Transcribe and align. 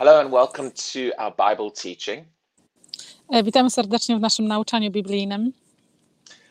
Hello 0.00 0.18
and 0.20 0.32
welcome 0.32 0.70
to 0.70 1.12
our 1.18 1.30
Bible 1.30 1.70
teaching. 1.70 2.24
E, 3.32 3.42
Witamy 3.42 3.70
serdecznie 3.70 4.16
w 4.16 4.20
naszym 4.20 4.48
nauczaniu 4.48 4.90
biblijnym. 4.90 5.52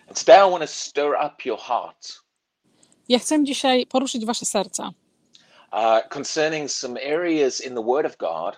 And 0.08 0.20
today 0.20 0.48
I 0.48 0.52
want 0.52 0.62
to 0.62 0.68
stir 0.68 1.16
up 1.26 1.46
your 1.46 1.60
heart 1.60 2.22
Ja 3.08 3.20
chcę 3.20 3.44
dzisiaj 3.44 3.86
poruszyć 3.86 4.26
wasze 4.26 4.46
serca 4.46 4.92
uh, 5.72 6.10
concerning 6.10 6.72
some 6.72 7.00
areas 7.00 7.62
in 7.62 7.76
the 7.76 7.84
Word 7.84 8.06
of 8.06 8.18
God 8.18 8.56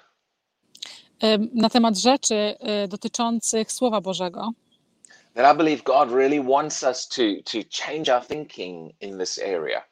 e, 1.24 1.38
na 1.54 1.70
temat 1.70 1.98
rzeczy 1.98 2.36
e, 2.36 2.88
dotyczących 2.88 3.72
Słowa 3.72 4.02
Bożego, 4.02 4.50
that 5.36 5.56
I 5.56 5.58
believe 5.58 5.84
God 5.84 6.12
really 6.12 6.44
wants 6.44 6.84
us 6.84 7.08
to, 7.08 7.22
to 7.46 7.58
change 7.86 8.16
our 8.16 8.28
thinking 8.28 8.92
in 9.02 9.20
this 9.20 9.40
area. 9.40 9.84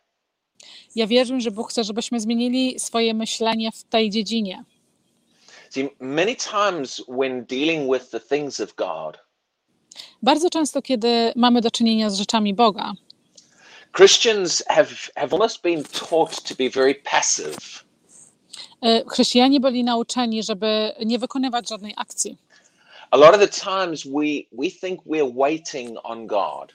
Ja 0.96 1.08
wierzę, 1.08 1.42
że 1.42 1.52
Bóg 1.52 1.70
chce, 1.70 1.84
żebyśmy 1.84 2.20
zmienili 2.20 2.80
swoje 2.80 3.14
myślenie 3.14 3.72
w 3.72 3.84
tej 3.84 4.10
dziedzinie. 4.10 4.64
See, 5.70 5.90
many 6.00 6.36
times 6.36 7.02
when 7.08 7.46
dealing 7.46 7.88
with 7.92 8.10
the 8.12 8.20
things 8.20 8.60
of 8.60 8.76
God, 8.76 9.18
Bardzo 10.22 10.50
często, 10.50 10.82
kiedy 10.82 11.34
mamy 11.36 11.62
do 11.62 11.72
czynienia 11.72 12.10
z 12.10 12.16
rzeczami 12.18 12.54
Boga, 12.54 12.94
Christians 13.98 14.64
have, 14.68 14.90
have 15.16 15.34
almost 15.34 15.62
been 15.62 15.84
taught 15.84 16.44
to 16.44 16.56
be 16.56 16.70
very 16.70 16.96
passive. 16.96 17.58
e, 18.82 19.04
chrześcijanie 19.06 19.60
byli 19.60 19.84
nauczeni, 19.84 20.44
żeby 20.44 20.92
nie 21.06 21.20
wykonywać 21.20 21.70
żadnej 21.70 21.94
akcji. 21.98 22.38
A 23.12 23.18
lot 23.18 23.36
of 23.36 23.40
the 23.42 23.48
times 23.48 24.04
we, 24.04 24.46
we 24.52 24.70
think 24.72 25.02
we're 25.06 25.34
waiting 25.36 25.98
on 26.04 26.28
God 26.28 26.74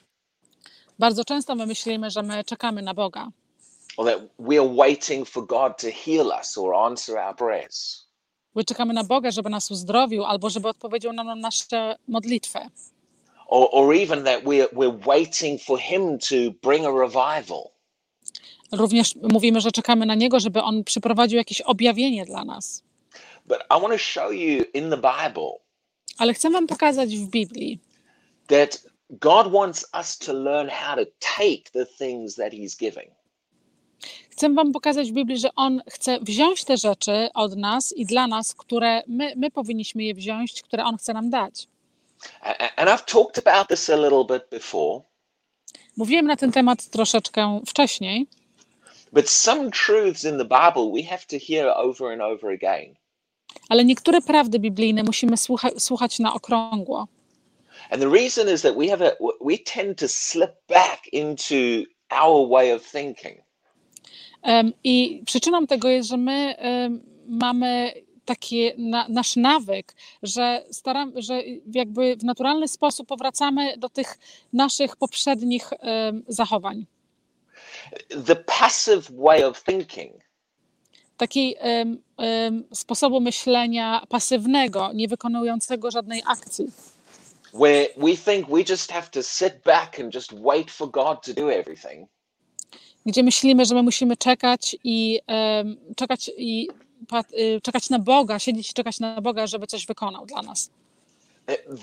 Bardzo 0.99 1.25
często 1.25 1.55
my 1.55 1.65
myślimy, 1.65 2.09
że 2.11 2.23
my 2.23 2.43
czekamy 2.43 2.81
na 2.81 2.93
Boga, 2.93 3.27
or 3.97 4.05
that 4.05 4.19
we're 4.39 4.75
waiting 4.75 5.27
for 5.29 5.45
God 5.47 5.77
to 5.77 5.87
heal 6.05 6.27
us 6.41 6.57
or 6.57 6.75
answer 6.75 7.17
our 7.17 7.35
prayers. 7.35 8.04
My 8.55 8.63
czekamy 8.63 8.93
na 8.93 9.03
Boga, 9.03 9.31
żeby 9.31 9.49
nas 9.49 9.71
uzdrowił 9.71 10.25
albo 10.25 10.49
żeby 10.49 10.67
odpowiedział 10.67 11.13
nam 11.13 11.27
na 11.27 11.35
nasze 11.35 11.95
modlitwy. 12.07 12.59
or, 13.47 13.69
or 13.71 13.93
even 13.93 14.23
that 14.23 14.43
we're, 14.43 14.67
we're 14.73 15.05
waiting 15.05 15.61
for 15.61 15.79
him 15.79 16.17
to 16.19 16.35
bring 16.61 16.85
a 16.85 16.91
revival. 16.91 17.69
Również 18.71 19.15
mówimy, 19.15 19.61
że 19.61 19.71
czekamy 19.71 20.05
na 20.05 20.15
Niego, 20.15 20.39
żeby 20.39 20.61
On 20.61 20.83
przyprowadził 20.83 21.37
jakieś 21.37 21.61
objawienie 21.61 22.25
dla 22.25 22.45
nas. 22.45 22.83
But 23.45 23.57
I 23.69 23.81
want 23.81 23.93
to 23.93 23.97
show 23.97 24.33
you 24.33 24.63
in 24.73 24.89
the 24.89 24.97
Bible 24.97 25.51
Ale 26.17 26.33
chcę 26.33 26.49
Wam 26.49 26.67
pokazać 26.67 27.17
w 27.17 27.29
Biblii, 27.29 27.79
that 28.47 28.83
God 29.09 29.51
wants 29.51 29.85
us 29.99 30.17
to 30.17 30.33
learn 30.33 30.69
how 30.69 30.95
to 30.95 31.11
take 31.37 31.71
the 31.73 31.85
things 31.85 32.35
that 32.35 32.53
he's 32.53 32.77
giving. 32.77 33.11
Chcę 34.35 34.53
Wam 34.53 34.71
pokazać 34.71 35.11
w 35.11 35.13
Biblii, 35.13 35.37
że 35.37 35.49
On 35.55 35.81
chce 35.89 36.19
wziąć 36.19 36.63
te 36.63 36.77
rzeczy 36.77 37.29
od 37.33 37.55
nas 37.55 37.93
i 37.97 38.05
dla 38.05 38.27
nas, 38.27 38.53
które 38.53 39.03
my, 39.07 39.33
my 39.35 39.51
powinniśmy 39.51 40.03
je 40.03 40.13
wziąć, 40.13 40.61
które 40.61 40.83
On 40.83 40.97
chce 40.97 41.13
nam 41.13 41.29
dać. 41.29 41.67
And 42.75 42.89
I've 42.89 43.05
talked 43.05 43.47
about 43.47 43.67
this 43.67 43.89
a 43.89 43.95
little 43.95 44.25
bit 44.25 44.43
before, 44.51 45.01
Mówiłem 45.97 46.27
na 46.27 46.35
ten 46.35 46.51
temat 46.51 46.85
troszeczkę 46.89 47.61
wcześniej, 47.67 48.27
but 49.13 49.29
some 49.29 49.71
truths 49.71 50.23
in 50.23 50.37
the 50.37 50.45
Bible 50.45 50.91
we 50.95 51.03
have 51.09 51.21
to 51.29 51.35
hear 51.47 51.73
over 51.75 52.11
and 52.11 52.21
over 52.21 52.53
again. 52.53 52.95
ale 53.69 53.85
niektóre 53.85 54.21
prawdy 54.21 54.59
biblijne 54.59 55.03
musimy 55.03 55.37
słucha, 55.37 55.69
słuchać 55.77 56.19
na 56.19 56.33
okrągło. 56.33 57.07
And 57.89 58.01
the 58.01 58.09
reason 58.09 58.49
is 58.53 58.61
that 58.61 58.75
we 58.77 58.87
have 58.89 59.01
a 59.07 59.11
we 59.41 59.57
tend 59.57 59.99
to 59.99 60.07
slip 60.07 60.51
back 60.67 60.99
into 61.13 61.55
our 62.09 62.49
way 62.49 62.73
of 62.75 62.91
thinking. 62.91 63.44
I 64.83 65.23
przyczyną 65.25 65.67
tego 65.67 65.89
jest, 65.89 66.09
że 66.09 66.17
my 66.17 66.55
mamy 67.27 67.93
taki 68.25 68.71
na, 68.77 69.05
nasz 69.09 69.35
nawyk, 69.35 69.95
że, 70.23 70.63
staram, 70.71 71.11
że 71.15 71.41
jakby 71.73 72.15
w 72.15 72.23
naturalny 72.23 72.67
sposób 72.67 73.07
powracamy 73.07 73.77
do 73.77 73.89
tych 73.89 74.17
naszych 74.53 74.95
poprzednich 74.95 75.69
zachowań. 76.27 76.85
The 78.25 78.35
passive 78.35 79.11
way 79.11 79.43
of 79.43 79.63
thinking 79.63 80.13
Takiej 81.17 81.55
em, 81.59 81.97
em, 82.17 82.63
sposobu 82.73 83.21
myślenia 83.21 84.01
pasywnego, 84.09 84.91
nie 84.93 85.07
wykonującego 85.07 85.91
żadnej 85.91 86.23
akcji. 86.25 86.65
where 87.53 87.87
we 87.95 88.15
think 88.15 88.49
we 88.49 88.63
just 88.63 88.91
have 88.91 89.09
to 89.11 89.23
sit 89.23 89.63
back 89.63 89.99
and 89.99 90.13
just 90.13 90.33
wait 90.33 90.69
for 90.69 90.87
God 90.91 91.23
to 91.23 91.33
do 91.33 91.49
everything. 91.49 92.07
Gdzie 93.05 93.23
myślimy, 93.23 93.65
że 93.65 93.75
my 93.75 93.83
musimy 93.83 94.17
czekać 94.17 94.75
i 94.83 95.19
czekać 95.95 96.31
i 96.37 96.69
y, 97.33 97.61
czekać 97.61 97.89
na 97.89 97.99
Boga, 97.99 98.39
siedzieć 98.39 98.69
i 98.71 98.73
czekać 98.73 98.99
na 98.99 99.21
Boga, 99.21 99.47
żeby 99.47 99.67
coś 99.67 99.85
wykonał 99.85 100.25
dla 100.25 100.41
nas. 100.41 100.69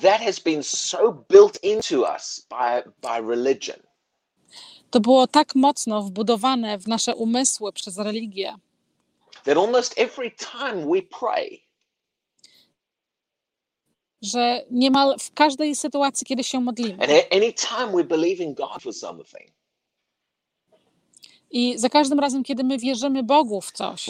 That 0.02 0.20
has 0.20 0.40
been 0.40 0.62
so 0.62 1.24
built 1.30 1.64
into 1.64 2.00
us 2.14 2.46
by, 2.50 2.90
by 3.02 3.28
religion. 3.36 3.76
To 4.90 5.00
było 5.00 5.26
tak 5.26 5.54
mocno 5.54 6.02
wbudowane 6.02 6.78
w 6.78 6.88
nasze 6.88 7.14
umysły 7.14 7.72
przez 7.72 7.98
religię, 7.98 8.54
that 9.44 9.58
almost 9.58 9.98
every 9.98 10.30
time 10.30 10.86
we 10.94 11.02
pray, 11.02 11.60
że 14.22 14.64
niemal 14.70 15.18
w 15.18 15.32
każdej 15.32 15.74
sytuacji, 15.76 16.26
kiedy 16.26 16.44
się 16.44 16.60
modlimy. 16.60 17.02
and 17.02 17.10
any 17.30 17.52
time 17.52 17.92
we 17.96 18.04
believe 18.04 18.44
in 18.44 18.54
God 18.54 18.82
for 18.82 18.94
something, 18.94 19.50
i 21.52 21.78
za 21.78 21.88
każdym 21.88 22.20
razem, 22.20 22.42
kiedy 22.42 22.64
my 22.64 22.78
wierzymy 22.78 23.22
Bogu 23.22 23.60
w 23.60 23.72
coś, 23.72 24.08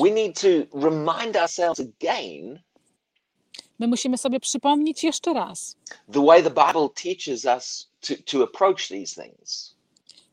my 3.78 3.88
musimy 3.88 4.18
sobie 4.18 4.40
przypomnieć 4.40 5.04
jeszcze 5.04 5.32
raz 5.32 5.76
the 6.12 6.26
way 6.26 6.42
the 6.42 6.50
Bible 6.50 6.88
teaches 7.02 7.44
us 7.44 7.88
to, 8.00 8.14
to 8.24 8.44
approach 8.44 8.88
these 8.88 9.22
things. 9.22 9.74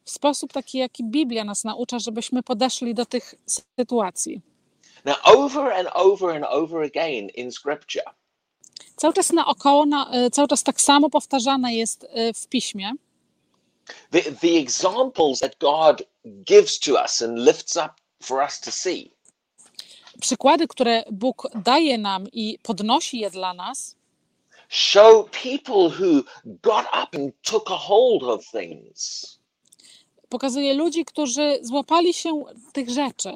w 0.05 0.09
sposób 0.11 0.53
taki, 0.53 0.77
jaki 0.77 1.03
Biblia 1.03 1.43
nas 1.43 1.63
naucza, 1.63 1.99
żebyśmy 1.99 2.43
podeszli 2.43 2.93
do 2.93 3.05
tych 3.05 3.35
sytuacji. 3.45 4.41
Now, 5.05 5.17
over 5.23 5.73
and 5.73 5.89
over 5.93 6.35
and 6.35 6.45
over 6.45 6.83
again 6.83 7.29
in 7.29 7.51
Scripture, 7.51 8.03
Cały 8.99 9.13
czas 9.13 9.33
naokoło, 9.33 9.85
na, 9.85 10.11
e, 10.11 10.29
cały 10.29 10.47
czas 10.47 10.63
tak 10.63 10.81
samo 10.81 11.09
powtarzane 11.09 11.75
jest 11.75 12.07
e, 12.09 12.33
w 12.33 12.47
piśmie. 12.47 12.91
The, 14.11 14.21
the 14.41 14.57
examples 14.57 15.39
that 15.39 15.59
God 15.59 16.03
gives 16.45 16.79
to 16.79 17.03
us 17.03 17.21
and 17.21 17.39
lifts 17.39 17.75
up 17.77 17.91
for 18.23 18.43
us 18.43 18.59
to 18.59 18.71
see 18.71 19.11
Przykłady, 20.21 20.67
które 20.67 21.03
Bóg 21.11 21.47
daje 21.55 21.97
nam 21.97 22.27
i 22.33 22.59
podnosi 22.63 23.19
je 23.19 23.29
dla 23.29 23.53
nas, 23.53 23.95
show 24.69 25.29
people 25.31 25.89
who 25.89 26.23
got 26.45 26.85
up 27.03 27.17
and 27.17 27.33
took 27.41 27.71
a 27.71 27.77
hold 27.77 28.23
of 28.23 28.51
things. 28.51 29.25
pokazuje 30.29 30.73
ludzi, 30.73 31.05
którzy 31.05 31.59
złapali 31.61 32.13
się 32.13 32.43
tych 32.73 32.89
rzeczy. 32.89 33.33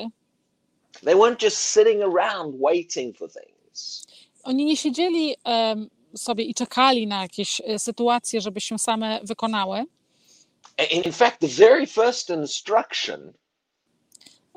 They 1.04 1.16
weren't 1.16 1.44
just 1.44 1.58
sitting 1.58 2.02
around 2.02 2.56
waiting 2.62 3.18
for 3.18 3.32
things. 3.32 4.08
Oni 4.44 4.66
nie 4.66 4.78
siedzieli 4.78 5.36
em, 5.44 5.90
sobie 6.16 6.44
i 6.44 6.54
czekali 6.54 7.08
na 7.08 7.22
jakieś 7.22 7.62
e, 7.62 7.80
sytuacje, 7.80 8.42
żeby 8.42 8.62
się 8.62 8.80
same 8.80 9.20
wykonały. 9.24 9.86
In 10.78 11.12
fact, 11.14 11.40
the 11.40 11.48
very 11.48 11.86
first 11.88 12.30
instruction 12.30 13.34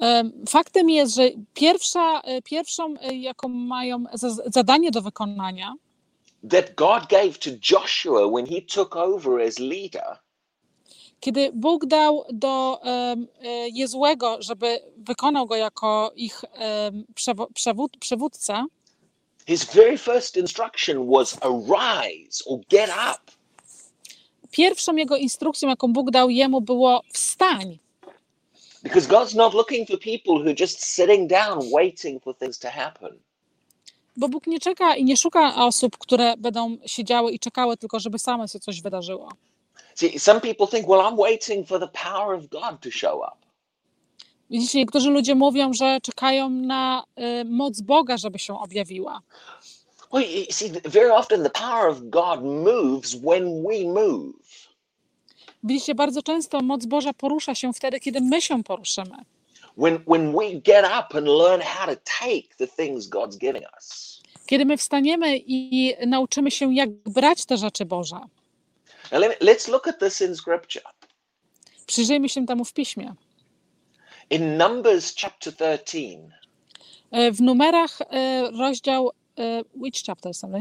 Em, 0.00 0.32
Faktem 0.48 0.90
jest, 0.90 1.14
że 1.16 1.30
pierwsza, 1.54 2.20
e, 2.24 2.42
pierwszą, 2.42 2.94
e, 3.00 3.14
jaką 3.14 3.48
mają 3.48 4.04
za- 4.12 4.42
zadanie 4.46 4.90
do 4.90 5.02
wykonania, 5.02 5.74
that 6.50 6.74
God 6.74 7.06
gave 7.10 7.38
to 7.38 7.50
Joshua 7.70 8.28
when 8.30 8.46
he 8.46 8.62
took 8.62 8.96
over 8.96 9.40
as 9.40 9.58
leader 9.58 10.18
kiedy 11.20 11.50
Bóg 11.54 11.86
dał 11.86 12.24
do 12.32 12.80
e, 12.84 13.16
Jezłego, 13.68 14.36
żeby 14.42 14.80
wykonał 14.96 15.46
go 15.46 15.56
jako 15.56 16.12
ich 16.16 16.44
em, 16.52 17.04
przewo- 17.14 17.46
przewód, 17.54 17.92
his 19.46 19.64
very 19.64 19.98
first 19.98 20.36
instruction 20.36 21.10
was 21.10 21.38
arise 21.42 22.42
or 22.46 22.60
get 22.70 22.90
up. 22.90 23.35
Pierwszą 24.56 24.96
jego 24.96 25.16
instrukcją, 25.16 25.68
jaką 25.68 25.92
Bóg 25.92 26.10
dał 26.10 26.30
jemu, 26.30 26.60
było 26.60 27.02
wstań. 27.12 27.78
Because 28.82 29.08
God's 29.08 29.36
not 29.36 29.54
looking 29.54 29.88
for 29.88 29.98
people 29.98 30.34
who 30.34 30.42
are 30.42 30.54
just 30.60 30.84
sitting 30.84 31.30
down 31.30 31.70
waiting 31.74 32.22
for 32.22 32.36
things 32.36 32.58
to 32.58 32.70
happen. 32.70 33.18
Bo 34.16 34.28
Bóg 34.28 34.46
nie 34.46 34.60
czeka 34.60 34.96
i 34.96 35.04
nie 35.04 35.16
szuka 35.16 35.54
osób, 35.54 35.98
które 35.98 36.36
będą 36.36 36.76
siedziały 36.86 37.32
i 37.32 37.38
czekały 37.38 37.76
tylko, 37.76 38.00
żeby 38.00 38.18
same 38.18 38.48
się 38.48 38.60
coś 38.60 38.82
wydarzyło. 38.82 39.28
See, 39.94 40.18
some 40.18 40.40
people 40.40 40.66
think, 40.66 40.88
well, 40.88 41.00
I'm 41.00 41.16
waiting 41.16 41.68
for 41.68 41.80
the 41.80 41.88
power 41.88 42.38
of 42.38 42.48
God 42.48 42.80
to 42.80 42.90
show 42.90 43.14
up. 43.14 43.46
Widzicie, 44.50 44.78
niektórzy 44.78 45.10
ludzie 45.10 45.34
mówią, 45.34 45.72
że 45.72 45.98
czekają 46.02 46.50
na 46.50 47.04
y, 47.18 47.44
moc 47.44 47.80
Boga, 47.80 48.16
żeby 48.16 48.38
się 48.38 48.58
objawiła. 48.58 49.20
Well, 50.12 50.22
you 50.22 50.46
see, 50.50 50.72
very 50.84 51.12
often 51.12 51.42
the 51.42 51.50
power 51.50 51.90
of 51.90 51.98
God 52.10 52.44
moves 52.44 53.14
when 53.14 53.62
we 53.62 53.84
move. 53.84 54.45
Widzicie, 55.66 55.94
bardzo 55.94 56.22
często 56.22 56.60
moc 56.62 56.86
Boża 56.86 57.12
porusza 57.12 57.54
się 57.54 57.72
wtedy, 57.72 58.00
kiedy 58.00 58.20
my 58.20 58.42
się 58.42 58.62
poruszymy. 58.64 59.16
when 59.78 59.98
when 60.06 60.32
we 60.32 60.50
get 60.60 60.84
up 60.84 61.18
and 61.18 61.26
learn 61.26 61.60
how 61.62 61.86
to 61.94 62.00
take 62.20 62.56
the 62.58 62.66
things 62.66 63.08
God's 63.08 63.36
giving 63.38 63.64
us. 63.76 64.16
Kiedy 64.46 64.64
my 64.64 64.76
wstaniemy 64.76 65.36
i 65.46 65.94
nauczymy 66.06 66.50
się, 66.50 66.74
jak 66.74 66.90
brać 66.90 67.44
te 67.44 67.56
rzeczy 67.56 67.84
Boże. 67.84 68.16
Now 69.12 69.20
let 69.20 69.40
me, 69.42 69.52
let's 69.52 69.70
look 69.70 69.88
at 69.88 69.98
this 69.98 70.20
in 70.20 70.36
scripture. 70.36 70.82
Przyjrzyjmy 71.86 72.28
się 72.28 72.46
temu 72.46 72.64
w 72.64 72.72
piśmie. 72.72 73.14
In 74.30 74.56
Numbers 74.58 75.14
chapter 75.20 75.52
13, 75.84 75.98
E, 77.10 77.32
W 77.32 77.40
numerach 77.40 77.98
e, 78.00 78.50
rozdział. 78.50 79.10
e, 79.38 79.62
Which 79.74 80.02
chapter, 80.06 80.34
sorry? 80.34 80.60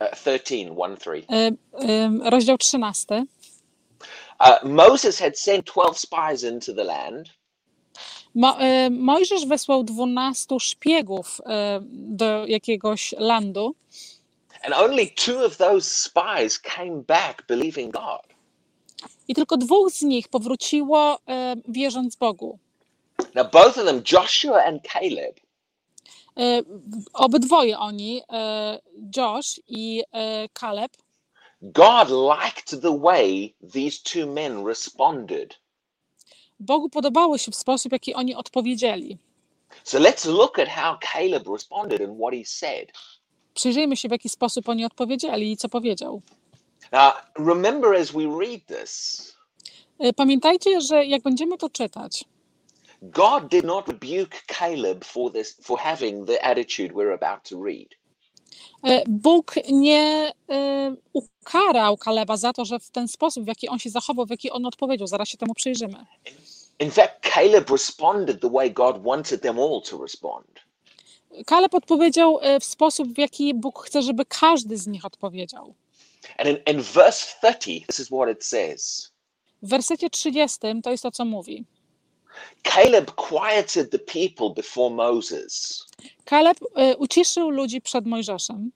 uh, 0.00 0.10
13, 0.18 0.54
1 0.56 0.96
3. 0.96 1.10
E, 1.30 1.50
e, 1.88 2.30
Rozdział 2.30 2.58
13. 2.58 3.24
Uh, 4.42 4.58
Moses 4.64 5.20
had 5.20 5.38
sent 5.38 5.66
12 5.66 5.98
spies 5.98 6.42
into 6.42 6.74
the 6.74 6.84
land, 6.84 7.28
Mo, 8.34 8.60
e, 8.60 8.90
Mojżesz 8.90 9.46
wysłał 9.46 9.84
12 9.84 10.60
szpiegów 10.60 11.40
e, 11.46 11.80
do 11.92 12.46
jakiegoś 12.46 13.14
landu 13.18 13.74
and 14.64 14.74
only 14.74 15.06
two 15.06 15.44
of 15.44 15.56
those 15.56 15.90
spies 15.90 16.58
came 16.58 17.02
back 17.02 17.46
believing 17.46 17.92
God. 17.92 18.22
i 19.28 19.34
tylko 19.34 19.56
dwóch 19.56 19.92
z 19.92 20.02
nich 20.02 20.28
powróciło 20.28 21.18
e, 21.28 21.56
wierząc 21.68 22.16
Bogu. 22.16 22.58
Now, 23.34 23.50
both 23.50 23.78
of 23.78 23.84
them, 23.84 24.02
Joshua 24.12 24.64
and 24.64 24.82
Caleb, 24.82 25.40
E, 26.36 26.62
Obydwoje 27.12 27.78
oni, 27.78 28.22
e, 28.32 28.78
Josh 29.16 29.60
i 29.68 30.02
e, 30.12 30.48
Caleb, 30.48 30.92
God 31.62 32.08
liked 32.10 32.80
the 32.80 32.98
way 32.98 33.54
these 33.72 34.02
two 34.02 34.26
men 34.26 34.64
responded. 34.66 35.58
Bogu 36.60 36.88
podobało 36.88 37.38
się 37.38 37.52
w 37.52 37.56
sposób, 37.56 37.92
jaki 37.92 38.14
oni 38.14 38.34
odpowiedzieli. 38.34 39.18
So 39.84 39.98
let's 39.98 40.26
look 40.28 40.58
at 40.58 40.68
how 40.68 40.98
Caleb 41.12 41.48
responded 41.48 42.00
and 42.00 42.18
what 42.18 42.34
he 42.34 42.44
said. 42.44 42.92
Przyjrzyjmy 43.54 43.96
się, 43.96 44.08
w 44.08 44.12
jaki 44.12 44.28
sposób 44.28 44.68
oni 44.68 44.84
odpowiedzieli 44.84 45.52
i 45.52 45.56
co 45.56 45.68
powiedział. 45.68 46.22
Now, 46.92 47.12
remember 47.38 47.94
as 47.94 48.10
we 48.10 48.26
read 48.38 48.66
this, 48.66 49.32
E, 50.02 50.12
Pamiętajcie, 50.12 50.80
że 50.80 51.06
jak 51.06 51.22
będziemy 51.22 51.58
to 51.58 51.70
czytać, 51.70 52.24
God 53.02 53.48
did 53.48 53.64
not 53.64 53.88
rebuke 53.88 54.36
Caleb 54.46 55.04
for 55.04 55.32
this 55.32 55.60
for 55.62 55.78
having 55.78 56.26
the 56.26 56.44
attitude 56.44 56.94
we're 56.94 57.14
about 57.14 57.48
to 57.48 57.64
read. 57.64 57.88
E, 58.84 59.02
Bóg 59.08 59.54
nie 59.70 60.32
e, 60.50 60.94
ukarał 61.12 61.96
Kaleba 61.96 62.36
za 62.36 62.52
to, 62.52 62.64
że 62.64 62.78
w 62.78 62.90
ten 62.90 63.08
sposób, 63.08 63.44
w 63.44 63.46
jaki 63.46 63.68
on 63.68 63.78
się 63.78 63.90
zachował, 63.90 64.26
w 64.26 64.30
jaki 64.30 64.50
on 64.50 64.66
odpowiedział, 64.66 65.06
zaraz 65.06 65.28
się 65.28 65.38
temu 65.38 65.54
przyjrzymy. 65.54 66.06
In 66.78 66.90
fact, 66.90 67.34
Caleb 67.34 67.70
responded 67.70 68.40
the 68.40 68.50
way 68.50 68.70
God 68.70 69.02
wanted 69.02 69.42
them 69.42 69.58
all 69.58 69.82
to 69.90 70.02
respond. 70.02 70.46
Kaleb 71.46 71.74
odpowiedział 71.74 72.38
e, 72.42 72.60
w 72.60 72.64
sposób, 72.64 73.08
w 73.14 73.18
jaki 73.18 73.54
Bóg 73.54 73.86
chce, 73.86 74.02
żeby 74.02 74.24
każdy 74.24 74.76
z 74.76 74.86
nich 74.86 75.04
odpowiedział. 75.04 75.74
And 76.38 76.48
in, 76.48 76.74
in 76.74 76.82
verse 76.82 77.26
30, 77.40 77.84
this 77.86 78.00
is 78.00 78.06
what 78.06 78.30
it 78.30 78.44
says. 78.44 79.12
W 79.62 79.68
wersecie 79.68 80.10
30 80.10 80.58
to 80.82 80.90
jest 80.90 81.02
to, 81.02 81.10
co 81.10 81.24
mówi. 81.24 81.64
Caleb 82.62 83.10
quieted 83.14 83.90
the 83.90 83.98
people 83.98 84.50
before 84.54 84.94
Moses 84.94 85.84
Kaleb 86.24 86.58
e, 86.76 86.96
uciszył 86.96 87.50
ludzi 87.50 87.80
przed 87.80 88.06
Mojżeszem 88.06 88.72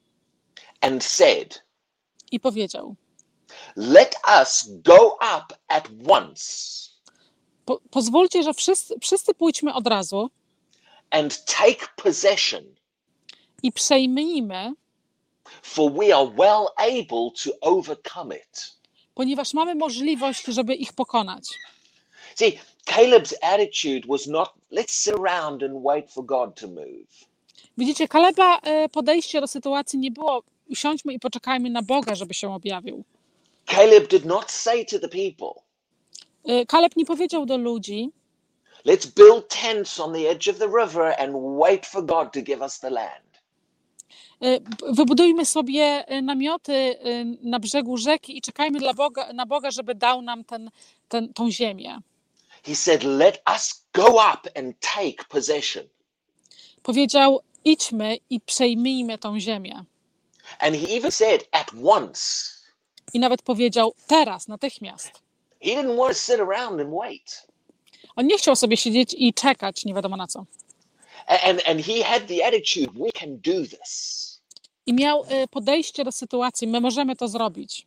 and 0.81 1.05
said, 1.05 1.63
i 2.33 2.41
powiedział: 2.41 2.97
Let 3.77 4.15
us 4.41 4.69
go 4.69 5.19
up 5.37 5.57
at 5.69 5.89
once 6.09 6.47
po, 7.65 7.81
Pozwólcie, 7.91 8.43
że 8.43 8.55
wszyscy, 8.55 8.95
wszyscy 9.01 9.35
pójdźmy 9.35 9.75
od 9.75 9.87
razu 9.87 10.31
and 11.11 11.45
take 11.45 11.87
possession, 11.97 12.65
i 13.63 13.73
przejmijmy, 13.73 14.73
for 15.63 15.93
we 15.93 16.17
are 16.17 16.27
well 16.27 16.67
able 16.77 17.31
to 17.45 17.51
overcome 17.61 18.37
it. 18.37 18.77
ponieważ 19.15 19.55
mamy 19.55 19.75
możliwość, 19.75 20.45
żeby 20.45 20.75
ich 20.75 20.93
pokonać. 20.93 21.45
See, 22.35 22.59
Caleb's 22.87 23.35
attitude 23.43 24.07
was 24.09 24.27
not, 24.27 24.49
let's 24.71 24.93
sit 25.05 25.15
around 25.15 25.63
and 25.63 25.73
wait 25.85 26.13
for 26.13 26.25
God 26.25 26.55
to 26.61 26.67
move. 26.69 27.07
Widzicie, 27.79 28.09
Kaleba 28.09 28.59
e, 28.63 28.89
podejście 28.89 29.41
do 29.41 29.47
sytuacji 29.47 29.99
nie 29.99 30.11
było 30.11 30.43
usiądźmy 30.71 31.13
i 31.15 31.19
poczekajmy 31.21 31.71
na 31.71 31.83
Boga, 31.83 32.15
żeby 32.15 32.35
się 32.35 32.55
objawił. 32.55 33.05
Caleb 33.67 34.09
did 34.11 34.25
not 34.25 34.51
say 34.51 34.85
to 34.85 34.99
the 34.99 35.09
people, 35.09 35.63
E, 36.45 36.67
Kaleb 36.67 36.97
nie 36.97 37.05
powiedział 37.05 37.47
do 37.47 37.57
ludzi, 37.57 38.11
let's 38.87 39.07
build 39.17 39.49
tents 39.49 40.01
on 40.01 40.13
the 40.13 40.31
edge 40.31 40.51
of 40.51 40.59
the 40.59 40.69
river 40.69 41.15
and 41.19 41.33
wait 41.59 41.87
for 41.87 42.03
God 42.07 42.33
to 42.33 42.41
give 42.43 42.61
us 42.63 42.81
the 42.81 42.91
land. 42.91 43.27
e, 44.43 44.61
wybudujmy 44.93 45.45
sobie 45.47 46.05
namioty 46.23 46.95
na 47.43 47.59
brzegu 47.59 47.97
rzeki 47.97 48.39
i 48.39 48.41
czekajmy 48.43 48.79
dla 48.79 48.95
Boga, 48.95 49.33
na 49.33 49.47
Boga, 49.47 49.71
żeby 49.71 49.95
dał 49.95 50.23
nam 50.23 50.45
ten, 50.45 50.71
ten, 51.09 51.33
tą 51.35 51.51
ziemię. 51.51 51.99
He 52.67 52.75
said, 52.75 53.05
let 53.05 53.43
us 53.47 53.85
go 53.93 54.19
up 54.33 54.49
and 54.55 54.75
take 54.81 55.25
possession. 55.29 55.89
Powiedział, 56.83 57.41
idźmy 57.65 58.17
i 58.31 58.41
przejmijmy 58.41 59.19
tą 59.19 59.41
ziemię. 59.41 59.85
And 60.59 60.77
he 60.77 60.97
even 60.97 61.13
said, 61.13 61.49
at 61.53 61.71
once. 61.85 62.51
I 63.13 63.19
nawet 63.19 63.43
powiedział, 63.43 63.95
teraz, 64.07 64.49
natychmiast. 64.49 65.11
He 65.63 65.71
didn't 65.71 65.97
want 65.97 66.09
to 66.09 66.15
sit 66.15 66.41
around 66.41 66.81
and 66.81 66.91
wait. 67.03 67.47
On 68.17 68.27
nie 68.27 68.39
chciał 68.39 68.57
sobie 68.57 68.77
siedzieć 68.77 69.15
i 69.19 69.35
czekać, 69.35 69.85
nie 69.85 69.95
wiadomo 69.95 70.17
na 70.17 70.27
co. 70.27 70.47
And, 71.27 71.69
and 71.69 71.81
he 71.87 72.05
had 72.05 72.29
the 72.29 72.47
attitude, 72.47 72.93
we 72.93 73.13
can 73.13 73.37
do 73.37 73.67
this. 73.67 74.23
I 74.87 74.95
miał 74.95 75.25
e, 75.29 75.49
podejście 75.49 76.05
do 76.05 76.13
sytuacji, 76.13 76.69
my 76.69 76.81
możemy 76.81 77.17
to 77.17 77.29
zrobić. 77.29 77.87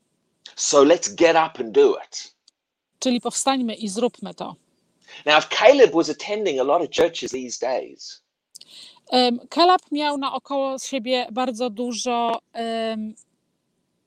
So 0.55 0.83
let's 0.83 1.15
get 1.15 1.31
up 1.31 1.63
and 1.63 1.71
do 1.71 1.97
it. 1.97 2.33
Czyli 2.99 3.21
powstańmy 3.21 3.75
i 3.75 3.89
zróbmy 3.89 4.33
to. 4.33 4.55
Now, 5.25 5.37
if 5.39 5.47
Caleb 5.49 5.95
was 5.95 6.09
attending 6.09 6.59
a 6.59 6.63
lot 6.63 6.81
of 6.81 6.89
churches 6.89 7.31
these 7.31 7.59
days, 7.59 8.21
Em, 9.11 9.39
Kalab 9.49 9.81
miał 9.91 10.17
naokoło 10.17 10.79
siebie 10.79 11.27
bardzo 11.31 11.69
dużo 11.69 12.39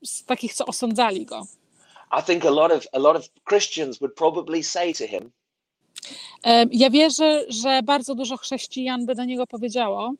z 0.03 0.25
takich, 0.25 0.53
co 0.53 0.65
osądzali 0.65 1.25
go. 1.25 1.41
I 2.19 2.23
think 2.23 2.45
a 2.45 2.49
lot 2.49 2.71
of 2.71 2.87
a 2.93 2.99
lot 2.99 3.17
of 3.17 3.29
Christians 3.49 3.99
would 3.99 4.15
probably 4.15 4.63
say 4.63 4.93
to 4.93 5.07
him, 5.07 5.31
Em, 6.43 6.69
Ja 6.71 6.89
wierzę, 6.89 7.45
że 7.49 7.81
bardzo 7.83 8.15
dużo 8.15 8.37
chrześcijan 8.37 9.05
by 9.05 9.15
do 9.15 9.25
niego 9.25 9.47
powiedziało: 9.47 10.13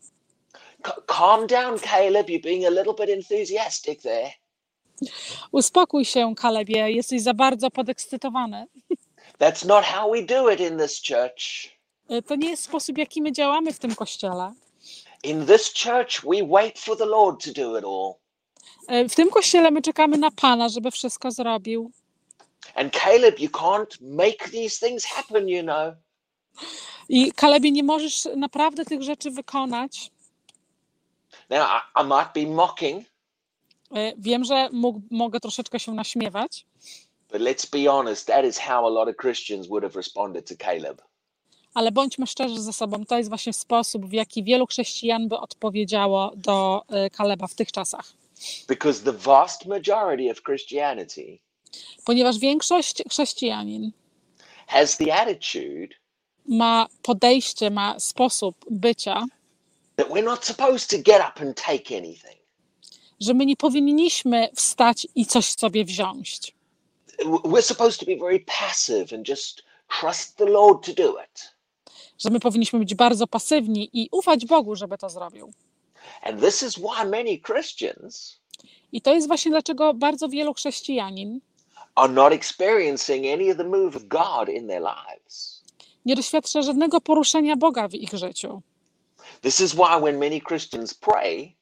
"C- 0.86 0.92
"Calm 1.08 1.48
down, 1.48 1.80
Caleb. 1.80 2.28
You're 2.28 2.42
being 2.44 2.66
a 2.66 2.70
little 2.70 2.94
bit 2.94 3.10
enthusiastic 3.10 4.02
there." 4.02 4.32
Uspokój 5.52 6.06
się, 6.06 6.36
Kalebie, 6.36 6.92
jesteś 6.92 7.22
za 7.22 7.34
bardzo 7.34 7.72
podekscytowany. 7.72 8.66
That's 9.44 9.66
not 9.68 9.84
how 9.86 10.12
we 10.12 10.22
do 10.26 10.50
it 10.50 10.60
in 10.60 10.78
this 10.78 11.02
church. 11.02 11.70
E, 12.10 12.22
To 12.22 12.36
nie 12.36 12.50
jest 12.50 12.64
sposób, 12.64 12.98
jaki 12.98 13.22
my 13.22 13.32
działamy 13.32 13.74
w 13.74 13.80
tym 13.80 13.96
kościele. 13.96 14.54
In 15.24 15.46
this 15.46 15.74
church, 15.84 16.22
we 16.24 16.48
wait 16.48 16.80
for 16.80 16.98
the 16.98 17.06
Lord 17.06 17.46
to 17.46 17.52
do 17.52 17.78
it 17.80 17.86
all. 17.86 18.14
E, 18.88 19.10
W 19.10 19.16
tym 19.16 19.30
kościele 19.30 19.72
my 19.72 19.82
czekamy 19.82 20.18
na 20.18 20.32
Pana, 20.32 20.70
żeby 20.70 20.92
wszystko 20.92 21.32
zrobił. 21.32 21.92
And 22.76 22.94
Caleb, 22.94 23.40
you 23.40 23.50
can't 23.50 23.98
make 24.02 24.50
these 24.52 24.88
things 24.88 25.06
happen, 25.06 25.50
you 25.50 25.64
know. 25.64 25.94
I 27.10 27.32
Kalebie, 27.32 27.72
nie 27.72 27.84
możesz 27.84 28.28
naprawdę 28.36 28.86
tych 28.86 29.04
rzeczy 29.04 29.32
wykonać. 29.32 30.12
Now, 31.50 31.68
I, 31.70 32.02
I 32.02 32.08
might 32.08 32.34
be 32.34 32.56
mocking, 32.56 33.06
E, 33.96 34.14
Wiem, 34.18 34.44
że 34.44 34.70
mógł, 34.72 35.02
mogę 35.12 35.40
troszeczkę 35.40 35.80
się 35.80 35.92
naśmiewać, 35.94 36.66
but 37.34 37.42
let's 37.42 37.66
be 37.72 37.88
honest, 37.92 38.28
that 38.28 38.46
is 38.46 38.60
how 38.60 38.88
a 38.88 38.94
lot 39.00 39.10
of 39.10 39.16
Christians 39.18 39.68
would 39.68 39.84
have 39.84 39.96
responded 39.96 40.46
to 40.46 40.56
Caleb. 40.56 41.02
ale 41.74 41.92
bądźmy 41.92 42.28
szczerzy 42.28 42.62
ze 42.62 42.74
sobą. 42.74 43.06
To 43.06 43.18
jest 43.18 43.30
właśnie 43.30 43.54
sposób, 43.54 44.06
w 44.06 44.14
jaki 44.14 44.44
wielu 44.44 44.68
chrześcijan 44.68 45.28
by 45.28 45.38
odpowiedziało 45.38 46.32
do 46.36 46.82
e, 46.90 47.10
Kaleba 47.10 47.48
w 47.48 47.56
tych 47.56 47.72
czasach. 47.72 48.14
Because 48.68 49.04
the 49.04 49.14
vast 49.14 49.66
majority 49.66 50.32
of 50.32 50.42
Christianity 50.44 51.40
Ponieważ 52.06 52.40
większość 52.40 53.04
chrześcijanin 53.10 53.92
has 54.68 54.98
the 54.98 55.16
attitude 55.16 55.96
ma 56.46 56.88
podejście, 57.02 57.70
ma 57.70 58.00
sposób 58.00 58.56
bycia, 58.72 59.26
that 59.96 60.08
we're 60.08 60.24
not 60.24 60.46
supposed 60.46 60.90
to 60.90 60.98
get 60.98 61.22
up 61.30 61.42
and 61.48 61.62
take 61.62 61.98
anything. 61.98 62.38
że 63.20 63.34
my 63.34 63.46
nie 63.46 63.56
powinniśmy 63.56 64.50
wstać 64.56 65.08
i 65.16 65.26
coś 65.26 65.46
sobie 65.46 65.86
wziąć. 65.86 66.54
We're 67.44 67.62
supposed 67.62 68.00
to 68.00 68.06
be 68.06 68.16
very 68.20 68.40
passive 68.40 69.16
and 69.16 69.30
just 69.30 69.64
trust 70.00 70.38
the 70.38 70.46
Lord 70.46 70.86
to 70.86 70.94
do 70.94 71.16
it. 71.24 71.54
Że 72.20 72.30
my 72.30 72.40
powinniśmy 72.40 72.80
być 72.80 72.96
bardzo 72.96 73.28
pasywni 73.28 73.90
i 73.94 74.10
ufać 74.12 74.46
Bogu, 74.46 74.76
żeby 74.76 74.98
to 74.98 75.10
zrobił. 75.10 75.54
And 76.24 76.42
this 76.42 76.64
is 76.64 76.76
why 76.78 77.06
many 77.06 77.40
Christians 77.40 78.40
I 78.92 79.02
to 79.02 79.14
jest 79.14 79.28
właśnie 79.28 79.52
dlaczego 79.52 79.94
bardzo 79.94 80.30
wielu 80.30 80.54
chrześcijanin 80.54 81.40
are 81.96 82.14
not 82.14 82.34
experiencing 82.34 83.26
any 83.34 83.52
of 83.52 83.58
the 83.58 83.64
move 83.64 83.96
of 83.96 84.04
God 84.04 84.50
in 84.50 84.68
their 84.68 84.82
lives. 84.82 85.64
nie 86.06 86.16
doświadcza 86.16 86.62
żadnego 86.62 87.02
poruszenia 87.02 87.56
Boga 87.56 87.88
w 87.88 87.94
ich 87.94 88.14
życiu. 88.14 88.62
This 89.42 89.60
is 89.62 89.74
why 89.74 90.02
when 90.02 90.18
many 90.20 90.42
Christians 90.42 90.94
pray, 90.94 91.56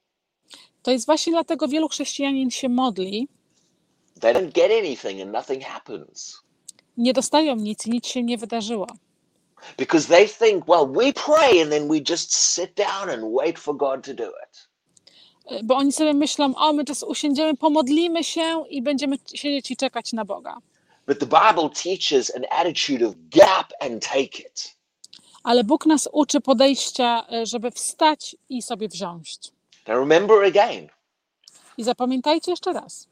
To 0.83 0.91
jest 0.91 1.05
właśnie 1.05 1.33
dlatego 1.33 1.67
wielu 1.67 1.87
chrześcijanin 1.89 2.51
się 2.51 2.69
modli, 2.69 3.27
they 4.21 4.33
don't 4.33 4.51
get 4.53 4.71
anything 4.71 5.21
and 5.21 5.31
nothing 5.31 5.63
happens. 5.63 6.41
nie 6.97 7.13
dostają 7.13 7.55
nic 7.55 7.87
i 7.87 7.89
nic 7.89 8.07
się 8.07 8.23
nie 8.23 8.37
wydarzyło. 8.37 8.87
Because 9.77 10.07
they 10.07 10.27
think, 10.27 10.67
well, 10.67 10.87
we 10.87 11.13
pray 11.13 11.61
and 11.61 11.71
then 11.71 11.87
we 11.87 11.97
just 12.09 12.35
sit 12.35 12.75
down 12.75 13.09
and 13.09 13.23
wait 13.41 13.59
for 13.59 13.77
God 13.77 14.05
to 14.05 14.13
do 14.13 14.23
it. 14.29 14.69
E, 15.45 15.63
Bo 15.63 15.75
oni 15.75 15.91
sobie 15.91 16.13
myślą, 16.13 16.55
o 16.55 16.73
my 16.73 16.85
teraz 16.85 17.03
usiądziemy, 17.03 17.57
pomodlimy 17.57 18.23
się 18.23 18.63
i 18.69 18.81
będziemy 18.81 19.17
siedzieć 19.33 19.71
i 19.71 19.77
czekać 19.77 20.13
na 20.13 20.25
Boga. 20.25 20.57
But 21.07 21.19
the 21.19 21.25
Bible 21.25 21.69
teaches 21.83 22.35
an 22.35 22.45
attitude 22.51 23.07
of 23.07 23.15
up 23.35 23.75
and 23.79 24.03
take 24.03 24.39
it. 24.39 24.75
Ale 25.43 25.63
Bóg 25.63 25.85
nas 25.85 26.09
uczy 26.11 26.41
podejścia, 26.41 27.25
e, 27.31 27.45
żeby 27.45 27.71
wstać 27.71 28.35
i 28.49 28.61
sobie 28.61 28.87
wziąć. 28.87 29.37
Now 29.87 29.97
remember 29.97 30.43
again, 30.43 30.87
I 31.77 31.83
zapamiętajcie 31.83 32.51
jeszcze 32.51 32.73
raz. 32.73 33.07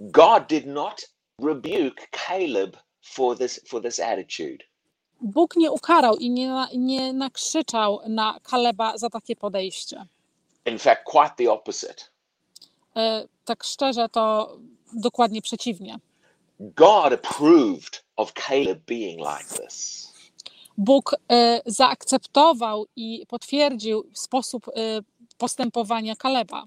God 0.00 0.46
did 0.48 0.66
not 0.66 1.08
rebuke 1.42 2.08
Caleb 2.10 2.76
for 3.02 3.38
this 3.38 3.60
for 3.68 3.82
this 3.82 4.00
attitude. 4.00 4.64
Bóg 5.20 5.56
nie 5.56 5.70
ukarał 5.70 6.16
i 6.16 6.30
nie, 6.30 6.66
nie 6.76 7.12
nakrzyczał 7.12 8.00
na 8.08 8.40
Kaleba 8.42 8.98
za 8.98 9.10
takie 9.10 9.36
podejście. 9.36 10.06
In 10.66 10.78
fact, 10.78 11.04
quite 11.04 11.34
the 11.36 11.52
opposite. 11.52 12.04
E, 12.96 13.28
Tak 13.44 13.64
szczerze, 13.64 14.08
to 14.08 14.56
dokładnie 14.92 15.42
przeciwnie. 15.42 15.98
God 16.60 17.12
approved 17.12 18.04
of 18.16 18.32
Caleb 18.32 18.78
being 18.86 19.18
like 19.18 19.62
this. 19.62 20.08
Bóg 20.78 21.14
e, 21.32 21.60
zaakceptował 21.66 22.86
i 22.96 23.26
potwierdził 23.28 24.10
sposób 24.12 24.68
e, 24.68 24.72
postępowania 25.38 26.16
Kaleba 26.16 26.64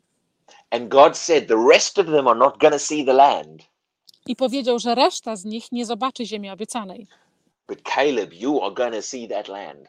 And 0.70 0.90
God 0.90 1.18
said, 1.18 1.48
the 1.48 1.58
rest 1.74 2.00
of 2.00 2.06
them 2.06 2.28
are 2.28 2.40
not 2.40 2.60
going 2.60 2.74
to 2.74 2.80
see 2.80 3.06
the 3.06 3.14
land. 3.14 3.62
i 4.26 4.36
powiedział, 4.36 4.80
że 4.80 4.96
reszta 4.96 5.36
z 5.36 5.46
nich 5.46 5.72
nie 5.72 5.86
zobaczy 5.86 6.26
ziemi 6.26 6.50
obiecanej, 6.50 7.08
But 7.68 7.82
Caleb, 7.82 8.34
you 8.34 8.62
are 8.64 8.74
going 8.74 8.94
to 8.96 9.02
see 9.02 9.28
that 9.28 9.48
land. 9.48 9.88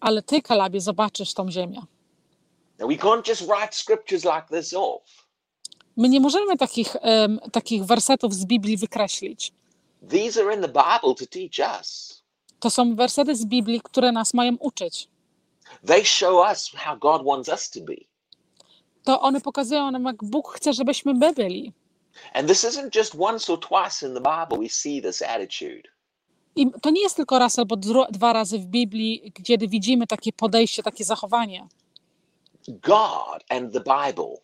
ale 0.00 0.22
ty, 0.22 0.42
Kalebie, 0.42 0.80
zobaczysz 0.80 1.34
tą 1.34 1.50
ziemię. 1.50 1.82
Now, 2.78 2.88
we 2.88 2.96
can't 2.96 3.28
just 3.28 3.42
write 3.46 3.72
scriptures 3.76 4.24
like 4.24 4.46
this 4.50 4.74
off. 4.74 5.02
My 5.96 6.08
nie 6.08 6.20
możemy 6.20 6.56
takich, 6.56 6.96
em, 7.00 7.40
takich 7.52 7.84
wersetów 7.84 8.34
z 8.34 8.44
Biblii 8.44 8.76
wykreślić. 8.76 9.52
These 10.08 10.40
are 10.42 10.54
in 10.54 10.62
the 10.62 10.68
Bible 10.68 11.14
to 11.14 11.26
teach 11.26 11.78
us. 11.80 12.20
To 12.60 12.70
są 12.70 12.94
wersety 12.96 13.36
z 13.36 13.44
Biblii, 13.44 13.80
które 13.84 14.12
nas 14.12 14.34
mają 14.34 14.56
uczyć. 14.60 15.08
They 15.86 16.04
show 16.04 16.34
us 16.50 16.70
how 16.76 16.96
God 16.98 17.24
wants 17.26 17.48
us 17.48 17.70
to 17.70 17.80
be. 17.80 17.94
To 19.04 19.20
one 19.20 19.40
pokazują 19.40 19.90
nam, 19.90 20.04
jak 20.04 20.24
Bóg 20.24 20.52
chce, 20.56 20.72
żebyśmy 20.72 21.14
my 21.14 21.32
byli. 21.32 21.72
And 22.34 22.48
this 22.48 22.64
isn't 22.64 22.96
just 22.96 23.14
once 23.18 23.52
or 23.52 23.60
twice 23.60 24.06
in 24.06 24.14
the 24.14 24.20
Bible 24.20 24.58
we 24.58 24.68
see 24.68 25.02
this 25.02 25.22
attitude. 25.22 25.82
I 26.56 26.70
to 26.82 26.90
nie 26.90 27.02
jest 27.02 27.16
tylko 27.16 27.38
raz 27.38 27.58
albo 27.58 27.76
dwa 28.10 28.32
razy 28.32 28.58
w 28.58 28.66
Biblii, 28.66 29.32
kiedy 29.44 29.68
widzimy 29.68 30.06
takie 30.06 30.32
podejście, 30.32 30.82
takie 30.82 31.04
zachowanie. 31.04 31.68
God 32.68 33.44
and 33.48 33.72
the 33.72 33.80
Bible 33.80 34.36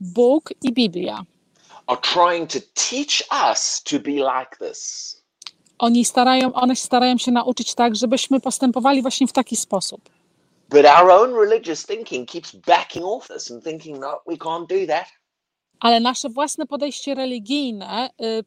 Bóg 0.00 0.50
i 0.62 0.72
Biblia. 0.72 1.24
are 1.86 2.00
trying 2.00 2.46
to 2.46 2.60
teach 2.74 3.22
us 3.50 3.82
to 3.82 3.98
be 3.98 4.12
like 4.12 4.56
this. 4.58 5.22
Oni 5.78 6.04
starają, 6.04 6.52
one 6.52 6.76
starają 6.76 7.18
się 7.18 7.32
nauczyć 7.32 7.74
tak, 7.74 7.96
żebyśmy 7.96 8.40
postępowali 8.40 9.02
właśnie 9.02 9.26
w 9.26 9.32
taki 9.32 9.56
sposób. 9.56 10.10
But 10.74 10.86
our 10.86 11.10
own 11.10 11.32
religious 11.40 11.86
thinking 11.86 12.26
keeps 12.28 12.52
backing 12.52 13.04
off 13.04 13.28
this 13.28 13.50
and 13.50 13.62
thinking, 13.64 14.00
no, 14.00 14.20
we 14.26 14.36
can't 14.36 14.66
do 14.68 14.86
that. 14.86 15.06
Ale 15.80 16.00
nasze 16.00 16.28
własne 16.28 16.66
podejście 16.66 17.14
religijne 17.14 18.10
y, 18.22 18.44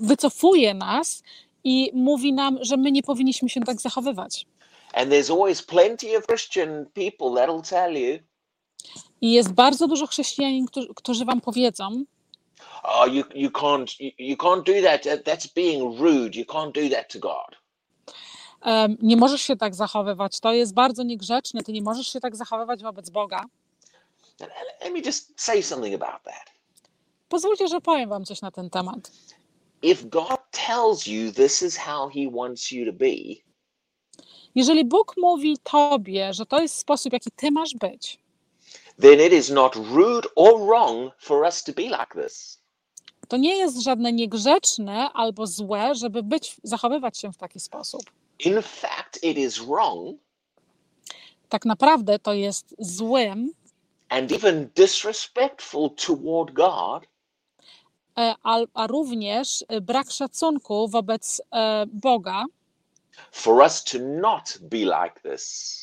wycofuje 0.00 0.74
nas 0.74 1.22
i 1.64 1.90
mówi 1.94 2.32
nam, 2.32 2.58
że 2.60 2.76
my 2.76 2.92
nie 2.92 3.02
powinniśmy 3.02 3.48
się 3.48 3.60
tak 3.60 3.80
zachowywać. 3.80 4.46
And 4.92 5.10
there's 5.12 5.30
always 5.32 5.62
plenty 5.62 6.18
of 6.18 6.26
Christian 6.26 6.86
people 6.94 7.26
that'll 7.28 7.68
tell 7.70 7.94
you, 7.96 8.18
I 9.20 9.32
jest 9.32 9.52
bardzo 9.52 9.88
dużo 9.88 10.06
chrześcijanin, 10.06 10.66
którzy, 10.66 10.88
którzy 10.94 11.24
wam 11.24 11.40
powiedzą, 11.40 12.04
oh, 12.82 13.06
you, 13.06 13.24
you 13.34 13.50
can't 13.50 13.96
you, 14.00 14.10
you 14.18 14.36
can't 14.36 14.62
do. 14.62 14.72
That- 14.72 15.22
That's 15.24 15.54
being 15.54 16.00
rude. 16.00 16.38
You 16.38 16.44
can't 16.44 16.72
do 16.72 16.96
that 16.96 17.12
to 17.12 17.18
God. 17.18 17.57
Nie 19.02 19.16
możesz 19.16 19.42
się 19.42 19.56
tak 19.56 19.74
zachowywać, 19.74 20.40
to 20.40 20.52
jest 20.52 20.74
bardzo 20.74 21.02
niegrzeczne, 21.02 21.62
ty 21.62 21.72
nie 21.72 21.82
możesz 21.82 22.12
się 22.12 22.20
tak 22.20 22.36
zachowywać 22.36 22.82
wobec 22.82 23.10
Boga. 23.10 23.44
Let 24.84 24.92
me 24.92 25.00
just 25.00 25.40
say 25.40 25.62
something 25.62 26.02
about 26.02 26.22
that. 26.22 26.44
Pozwólcie, 27.28 27.68
że 27.68 27.80
powiem 27.80 28.08
wam 28.08 28.24
coś 28.24 28.40
na 28.42 28.50
ten 28.50 28.70
temat. 28.70 29.10
If 29.82 30.04
God 30.04 30.40
tells 30.50 31.06
you 31.06 31.32
this 31.32 31.62
is 31.62 31.76
how 31.76 32.08
He 32.08 32.30
wants 32.32 32.70
you 32.72 32.86
to 32.86 32.92
be, 32.92 33.14
Jeżeli 34.54 34.84
Bóg 34.84 35.14
mówi 35.16 35.56
tobie, 35.62 36.34
że 36.34 36.46
to 36.46 36.60
jest 36.60 36.74
sposób, 36.78 37.12
jaki 37.12 37.30
ty 37.36 37.50
masz 37.50 37.74
być, 37.74 38.18
then 39.00 39.20
it 39.26 39.32
is 39.32 39.50
not 39.50 39.76
rude 39.76 40.28
or 40.36 40.66
wrong 40.66 41.12
for 41.18 41.44
us 41.44 41.64
to 41.64 41.72
be 41.72 41.82
like 41.82 42.22
this. 42.22 42.60
to 43.28 43.36
nie 43.36 43.56
jest 43.56 43.82
żadne 43.82 44.12
niegrzeczne 44.12 45.12
albo 45.12 45.46
złe, 45.46 45.94
żeby 45.94 46.22
być, 46.22 46.56
zachowywać 46.62 47.18
się 47.18 47.32
w 47.32 47.36
taki 47.36 47.60
sposób. 47.60 48.02
In 48.38 48.62
fact, 48.62 49.18
it 49.22 49.38
is 49.38 49.58
wrong 49.58 50.16
Tak 51.48 51.64
naprawdę 51.64 52.18
to 52.18 52.34
jest 52.34 52.74
złym, 52.78 53.50
and 54.08 54.32
even 54.32 54.68
disrespectful 54.74 55.90
toward 55.90 56.52
God 56.52 57.04
e, 58.18 58.34
a, 58.42 58.58
a 58.74 58.86
również 58.86 59.64
e, 59.68 59.80
brak 59.80 60.10
szacunku 60.10 60.88
wobec 60.88 61.42
e, 61.52 61.86
Boga, 61.86 62.44
for 63.32 63.62
us 63.64 63.84
to 63.84 63.98
not 63.98 64.58
be 64.60 64.78
like 64.78 65.20
this. 65.22 65.74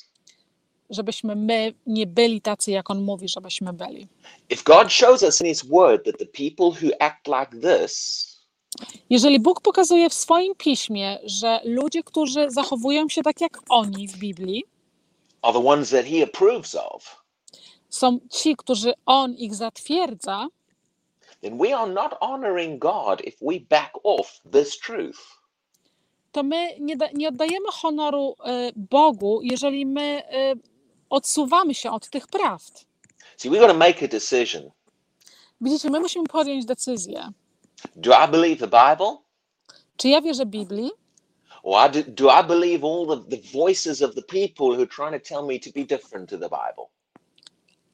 żebyśmy 0.90 1.36
my 1.36 1.74
nie 1.86 2.08
byli 2.08 2.42
tacy, 2.42 2.72
jak 2.72 2.90
On 2.90 3.02
mówi, 3.04 3.30
żebyśmy 3.30 3.74
byli. 3.74 4.08
If 4.50 4.64
God 4.64 4.92
shows 4.92 5.24
us 5.24 5.42
in 5.42 5.48
His 5.48 5.64
Word 5.66 6.06
that 6.06 6.18
the 6.18 6.26
people 6.26 6.66
who 6.82 6.96
act 7.00 7.28
like 7.28 7.52
this 7.62 8.35
Jeżeli 9.10 9.39
Bóg 9.39 9.62
pokazuje 9.62 10.10
w 10.10 10.13
swoim 10.13 10.55
piśmie, 10.55 11.20
że 11.24 11.62
ludzie, 11.63 12.03
którzy 12.03 12.51
zachowują 12.51 13.10
się 13.10 13.24
tak 13.24 13.41
jak 13.41 13.60
oni 13.70 14.08
w 14.08 14.17
Biblii, 14.17 14.63
are 15.41 15.53
the 15.53 15.65
ones 15.67 15.89
that 15.89 16.05
He 16.05 16.24
approves 16.24 16.75
of, 16.75 17.24
są 17.89 18.20
ci, 18.32 18.55
którzy 18.55 18.94
On 19.05 19.34
ich 19.34 19.55
zatwierdza, 19.55 20.48
then 21.41 21.58
we 21.58 21.77
are 21.77 21.91
not 21.94 22.13
honoring 22.22 22.79
God 22.79 23.22
if 23.22 23.38
we 23.41 23.60
back 23.70 23.91
off 24.03 24.41
this 24.51 24.79
truth. 24.79 25.20
to 26.32 26.44
my 26.44 26.75
nie, 26.79 26.98
da, 26.98 27.05
nie 27.13 27.29
oddajemy 27.29 27.65
honoru 27.72 28.36
e, 28.46 28.72
Bogu, 28.75 29.39
jeżeli 29.44 29.86
my 29.86 30.01
e, 30.01 30.55
odsuwamy 31.10 31.74
się 31.74 31.91
od 31.91 32.10
tych 32.10 32.27
prawd. 32.27 32.86
See, 33.38 33.50
we've 33.50 33.60
got 33.60 33.67
to 33.72 33.77
make 33.77 34.03
a 34.03 34.08
decision. 34.08 34.72
Widzicie, 35.62 35.89
my 35.89 36.00
musimy 36.00 36.25
podjąć 36.27 36.65
decyzję. 36.65 37.32
Do 37.96 38.12
I 38.12 38.27
believe 38.32 38.70
the 38.70 38.89
Bible? 38.89 39.17
Czy 39.98 40.10
ja 40.10 40.22
wierzę 40.22 40.46
Biblii, 40.46 40.91
Or 41.63 41.91
do, 41.91 42.00
do 42.08 42.29
I 42.39 42.44
believe 42.44 42.84
all 42.84 43.08
the, 43.08 43.38
the 43.38 43.60
voices 43.60 44.01
of 44.01 44.15
the 44.15 44.22
people 44.22 44.67
who 44.67 44.82
are 44.82 44.88
trying 44.88 45.24
to 45.24 45.29
tell 45.29 45.46
me 45.48 45.60
to 45.60 45.70
be 45.75 45.86
different 45.86 46.29
to 46.29 46.38
the 46.38 46.50
Bible? 46.50 46.86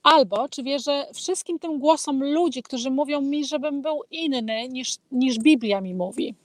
albo 0.04 0.50
czy 0.50 0.64
wierzę 0.64 1.08
wszystkim 1.14 1.60
tym 1.60 1.80
głosom 1.80 2.24
ludzi, 2.24 2.64
którzy 2.64 2.92
mówią 2.92 3.22
mi, 3.22 3.46
żebym 3.46 3.82
był 3.82 4.02
inny 4.12 4.68
niż, 4.68 4.96
niż 5.12 5.40
Biblia 5.40 5.82
mi 5.82 5.94
mówi. 5.96 6.36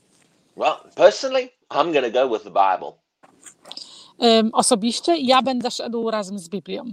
Well, 0.57 0.75
personally, 0.95 1.49
I'm 1.71 1.93
going 1.93 2.13
to 2.13 2.27
go 2.27 2.29
with 2.39 2.45
the 2.45 2.51
Bible. 2.51 2.93
Ym, 4.39 4.51
osobiście 4.55 5.17
ja 5.17 5.43
będę 5.43 5.71
szedł 5.71 6.11
razem 6.11 6.39
z 6.39 6.49
Biblią. 6.49 6.85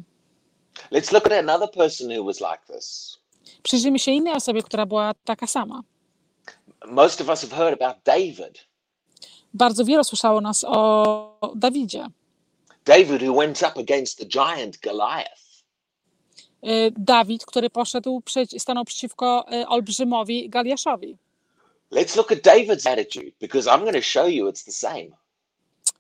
Let's 0.92 1.14
look 1.14 1.26
at 1.26 1.34
another 1.34 1.72
person 1.72 2.18
who 2.18 2.24
was 2.26 2.40
like 2.40 2.60
this. 2.76 3.18
Przyjrzyjmy 3.64 4.00
się 4.00 4.12
innej 4.12 4.34
osobie, 4.34 4.64
która 4.64 4.86
była 4.86 5.14
taka 5.26 5.48
sama. 5.48 5.82
Most 6.88 7.22
of 7.22 7.30
us 7.30 7.42
have 7.42 7.56
heard 7.56 7.82
about 7.82 8.04
David. 8.04 8.68
Bardzo 9.54 9.86
wiele 9.86 10.04
słyszało 10.04 10.42
nas 10.42 10.66
o 10.68 11.52
Dawidzie. 11.56 12.08
David, 12.86 13.22
who 13.22 13.36
went 13.36 13.62
up 13.62 13.80
against 13.80 14.18
the 14.18 14.26
giant 14.26 14.78
Goliath. 14.78 15.44
Y, 16.64 16.94
Dawid, 16.98 17.46
który 17.46 17.70
poszedł, 17.70 18.24
stanął 18.58 18.86
przeciwko 18.86 19.46
y, 19.54 19.68
olbrzymowi 19.68 20.50
Galiaszowi. 20.50 21.18
Let's 21.92 22.18
look 22.18 22.32
at 22.32 22.40
David's 22.40 22.90
attitude 22.90 23.32
because 23.42 23.70
I'm 23.70 23.80
going 23.80 23.96
to 23.96 24.02
show 24.02 24.30
you 24.30 24.50
it's 24.50 24.66
the 24.66 24.72
same. 24.72 25.08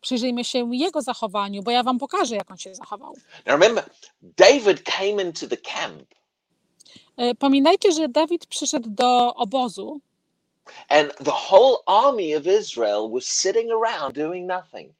Przyjrzyjmy 0.01 0.43
się 0.43 0.75
jego 0.75 1.01
zachowaniu, 1.01 1.63
bo 1.63 1.71
ja 1.71 1.83
wam 1.83 1.99
pokażę, 1.99 2.35
jak 2.35 2.51
on 2.51 2.57
się 2.57 2.75
zachował. 2.75 3.13
Now 3.45 3.61
remember, 3.61 3.89
David 4.21 4.83
came 4.83 5.23
into 5.23 5.47
the 5.47 5.57
camp 5.57 6.03
Y, 7.21 7.35
Pamiętajcie, 7.35 7.91
że 7.91 8.09
Dawid 8.09 8.45
przyszedł 8.45 8.89
do 8.89 9.35
obozu 9.35 10.01
and 10.89 11.11
the 11.19 11.31
whole 11.31 11.83
army 11.87 12.33
of 12.33 12.47
Israel 12.47 13.09
was 13.11 13.25
sitting 13.25 13.71
around 13.71 14.15
doing 14.15 14.47
nothing. 14.47 14.93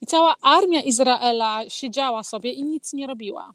I 0.00 0.06
cała 0.06 0.34
armia 0.42 0.82
Izraela 0.82 1.62
siedziała 1.68 2.24
sobie 2.24 2.52
i 2.52 2.64
nic 2.64 2.92
nie 2.92 3.06
robiła. 3.06 3.52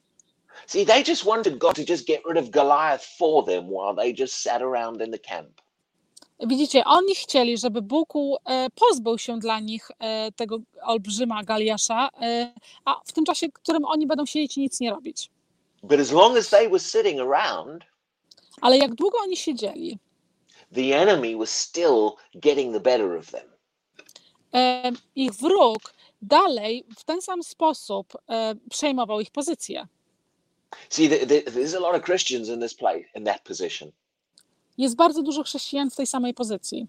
See, 0.68 0.86
they 0.86 1.04
just 1.08 1.24
wanted 1.24 1.58
God 1.58 1.75
to 1.75 1.82
just 1.90 2.08
get 2.08 2.22
rid 2.25 2.38
of 2.38 2.50
Goliath 2.50 3.06
for 3.18 3.46
them 3.46 3.70
while 3.70 3.96
they 3.96 4.13
just 4.20 4.42
sat 4.42 4.62
around 4.62 5.01
in 5.01 5.12
the 5.12 5.20
camp. 5.20 5.62
Widzicie, 6.40 6.84
oni 6.86 7.16
chcieli, 7.16 7.58
żeby 7.58 7.82
Bóg 7.82 8.13
e, 8.46 8.68
pozbył 8.70 9.18
się 9.18 9.40
dla 9.40 9.60
nich 9.60 9.92
e, 10.00 10.32
tego 10.32 10.60
olbrzyma 10.82 11.44
Galiasza, 11.44 12.10
e, 12.22 12.54
a 12.86 13.00
w 13.06 13.12
tym 13.12 13.25
czasie, 13.25 13.48
w 13.48 13.54
którym 13.54 13.86
oni 13.86 14.08
będą 14.08 14.25
siedzieć 14.25 14.58
i 14.58 14.62
nic 14.62 14.80
nie 14.80 14.92
robić. 14.92 15.30
But 15.84 16.00
as 16.00 16.12
long 16.12 16.38
as 16.38 16.50
they 16.50 16.70
were 16.70 16.80
sitting 16.80 17.20
around, 17.20 17.84
Ale 18.62 18.78
jak 18.78 18.96
długo 18.96 19.18
oni 19.24 19.38
siedzieli, 19.38 20.00
the 20.74 20.94
enemy 20.94 21.36
was 21.36 21.50
still 21.50 22.16
getting 22.40 22.74
the 22.74 22.80
better 22.80 23.18
of 23.18 23.32
them. 23.32 23.51
e, 24.54 24.92
ich 25.16 25.32
wróg 25.34 25.94
dalej 26.22 26.86
w 26.98 27.04
ten 27.04 27.22
sam 27.22 27.44
sposób 27.44 28.13
e, 28.30 28.56
przejmował 28.70 29.20
ich 29.20 29.32
pozycję. 29.32 29.88
See, 30.90 31.10
th- 31.10 31.28
th- 31.28 31.46
there's 31.46 31.75
a 31.75 31.80
lot 31.80 31.96
of 31.96 32.04
Christians 32.06 32.50
in 32.50 32.60
this 32.62 32.74
place, 32.74 33.04
in 33.16 33.24
that 33.25 33.44
position. 33.44 33.92
Jest 34.78 34.96
bardzo 34.96 35.22
dużo 35.24 35.44
chrześcijan 35.44 35.90
w 35.90 35.96
tej 35.96 36.08
samej 36.08 36.34
pozycji. 36.34 36.88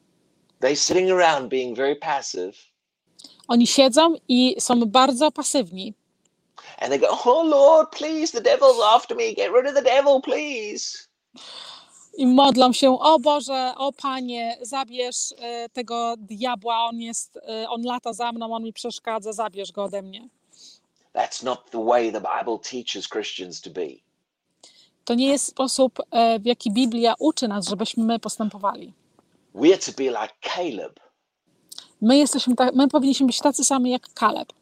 They're 0.61 0.77
sitting 0.77 1.11
around 1.11 1.49
being 1.49 1.77
very 1.77 1.97
passive, 1.97 2.53
Oni 3.49 3.67
siedzą 3.67 4.15
i 4.29 4.57
są 4.61 4.81
bardzo 4.87 5.33
pasywni. 5.33 5.95
and 6.79 6.91
they 6.91 6.99
go, 6.99 7.09
"Oh 7.25 7.43
Lord, 7.43 7.91
please, 7.91 8.33
the 8.33 8.41
devil's 8.51 8.81
after 8.95 9.17
me. 9.17 9.33
Get 9.35 9.51
rid 9.53 9.67
of 9.67 9.75
the 9.75 9.83
devil, 9.83 10.21
please." 10.23 11.09
I 12.17 12.27
modlą 12.27 12.73
się, 12.73 12.99
o 13.01 13.19
Boże, 13.19 13.73
o 13.77 13.93
Panie, 13.93 14.59
zabierz 14.63 15.35
e, 15.39 15.69
tego 15.69 16.15
diabła, 16.19 16.85
on 16.85 17.01
jest, 17.01 17.37
e, 17.37 17.69
on 17.69 17.83
lata 17.83 18.13
za 18.13 18.33
mną, 18.33 18.55
on 18.55 18.63
mi 18.63 18.73
przeszkadza, 18.73 19.33
zabierz 19.33 19.73
go 19.73 19.85
ode 19.85 20.03
mnie. 20.03 20.29
That's 21.15 21.45
not 21.45 21.71
the 21.71 21.85
way 21.85 22.13
the 22.13 22.21
Bible 22.21 22.59
teaches 22.71 23.09
Christians 23.09 23.61
to 23.61 23.71
be. 23.71 23.87
To 25.05 25.15
nie 25.15 25.29
jest 25.29 25.47
sposób, 25.47 25.99
e, 26.11 26.39
w 26.39 26.47
jaki 26.47 26.73
Biblia 26.73 27.15
uczy 27.19 27.49
nas, 27.49 27.69
żebyśmy 27.69 28.05
my 28.05 28.19
postępowali. 28.19 28.93
We 29.55 29.69
are 29.69 29.79
to 29.79 29.93
be 29.93 30.03
like 30.03 30.35
Caleb. 30.41 31.01
My, 32.01 32.17
jesteśmy 32.19 32.57
ta, 32.57 32.71
my 32.75 32.89
powinniśmy 32.89 33.27
być 33.27 33.39
tacy 33.39 33.65
sami 33.65 33.91
jak 33.91 34.15
Kaleb. 34.15 34.53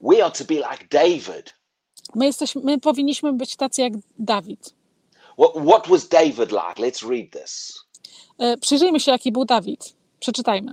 We 0.00 0.24
are 0.24 0.32
to 0.32 0.44
be 0.44 0.54
like 0.54 0.86
David. 0.90 1.54
My, 2.14 2.26
jesteśmy, 2.26 2.62
my 2.64 2.80
powinniśmy 2.80 3.32
być 3.32 3.56
tacy 3.56 3.82
jak 3.82 3.92
Dawid. 4.18 4.74
What, 5.36 5.56
what 5.56 5.88
was 5.88 6.08
David 6.08 6.52
like? 6.52 6.78
Let's 6.78 7.02
read 7.02 7.30
this. 7.30 7.84
E, 8.38 8.56
Przyjrzyjmy 8.56 9.00
się, 9.00 9.12
jaki 9.12 9.32
był 9.32 9.44
Dawid. 9.44 9.94
Przeczytajmy. 10.20 10.72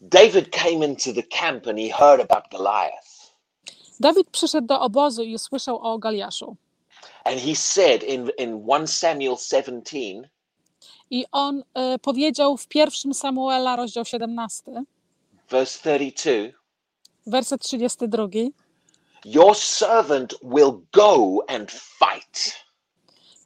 David 0.00 0.50
came 0.50 0.86
into 0.86 1.12
the 1.12 1.22
camp 1.22 1.66
and 1.66 1.78
he 1.78 1.88
heard 1.88 2.20
about 2.20 2.44
Goliath. 2.50 3.32
Dawid 4.00 4.30
przyszedł 4.30 4.66
do 4.66 4.80
obozu 4.80 5.22
i 5.22 5.34
usłyszał 5.34 5.78
o 5.78 5.98
Galiaszu. 5.98 6.56
And 7.24 7.40
he 7.40 7.56
said 7.56 8.02
in, 8.02 8.30
in 8.38 8.66
1 8.68 8.86
Samuel 8.86 9.36
17, 9.36 10.28
I 11.10 11.24
on 11.32 11.62
e, 11.74 11.98
powiedział 11.98 12.56
w 12.56 12.66
pierwszym 12.68 13.14
Samuela, 13.14 13.76
rozdział 13.76 14.04
17, 14.04 14.84
verse 15.50 15.78
32, 15.78 16.58
werset 17.26 17.62
32. 17.62 18.28
Your 19.24 19.56
servant 19.56 20.34
will 20.42 20.72
go 20.92 21.44
and 21.48 21.70
fight. 21.70 22.63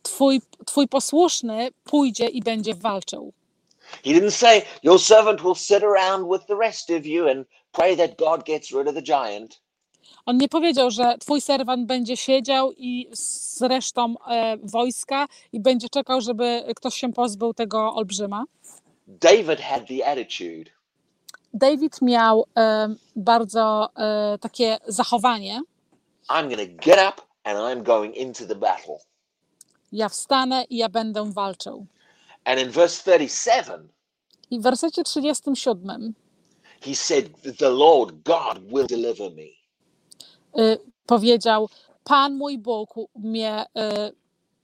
Twój, 0.08 0.40
twój 0.66 0.88
posłuszny 0.88 1.68
pójdzie 1.84 2.26
i 2.26 2.42
będzie 2.42 2.74
walczył. 2.74 3.32
He 4.04 4.10
didn't 4.10 4.30
say, 4.30 4.62
Your 4.82 5.00
servant 5.00 5.40
will 5.40 5.54
sit 5.54 5.82
around 5.82 6.32
with 6.32 6.46
the 6.46 6.56
rest 6.56 6.90
of 6.90 7.06
you 7.06 7.28
and 7.28 7.46
pray 7.72 7.96
that 7.96 8.18
God 8.18 8.44
gets 8.46 8.70
rid 8.70 8.88
of 8.88 8.94
the 8.94 9.02
giant. 9.02 9.60
On 10.26 10.36
nie 10.36 10.48
powiedział, 10.48 10.90
że 10.90 11.18
twój 11.18 11.40
serwant 11.40 11.86
będzie 11.86 12.16
siedział 12.16 12.72
i 12.72 13.08
z 13.12 13.62
resztą 13.62 14.14
e, 14.26 14.56
wojska 14.62 15.26
i 15.52 15.60
będzie 15.60 15.88
czekał, 15.88 16.20
żeby 16.20 16.64
ktoś 16.76 16.94
się 16.94 17.12
pozbył 17.12 17.54
tego 17.54 17.94
olbrzyma. 17.94 18.44
David 19.06 19.60
had 19.60 19.86
the 19.88 20.06
attitude 20.06 20.78
David 21.54 22.02
miał 22.02 22.46
e, 22.56 22.94
bardzo 23.16 23.88
e, 23.96 24.38
takie 24.40 24.78
zachowanie. 24.86 25.60
I'm 26.28 26.48
going 26.48 26.68
to 26.68 26.90
get 26.90 26.98
up 26.98 27.22
and 27.44 27.58
I'm 27.58 27.82
going 27.82 28.16
into 28.16 28.46
the 28.46 28.54
battle. 28.54 28.98
Ja 29.92 30.08
wstanę 30.08 30.64
i 30.64 30.76
ja 30.76 30.88
będę 30.88 31.32
walczył. 31.32 31.86
And 32.44 32.60
in 32.60 32.70
verse 32.70 33.02
37, 33.02 33.88
I 34.50 34.58
w 34.58 34.62
wersecie 34.62 35.04
37 35.04 36.14
he 36.80 36.94
said, 36.94 37.30
The 37.58 37.70
Lord 37.70 38.24
God 38.24 38.58
will 38.72 38.86
deliver 38.86 39.30
me. 39.30 39.48
y, 40.62 40.78
powiedział: 41.06 41.68
Pan 42.04 42.34
mój 42.36 42.58
Bóg 42.58 42.94
mnie, 43.16 43.64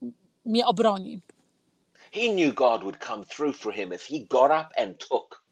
y, 0.03 0.09
mnie 0.45 0.65
obroni. 0.65 1.21
He 2.11 2.29
knew 2.33 2.53
God 2.53 2.81
would 2.81 2.97
come 3.07 3.25
through 3.25 3.55
for 3.55 3.73
him 3.73 3.93
if 3.93 4.07
he 4.09 4.19
got 4.19 4.51
up 4.51 4.67
and 4.83 4.97
took. 5.09 5.43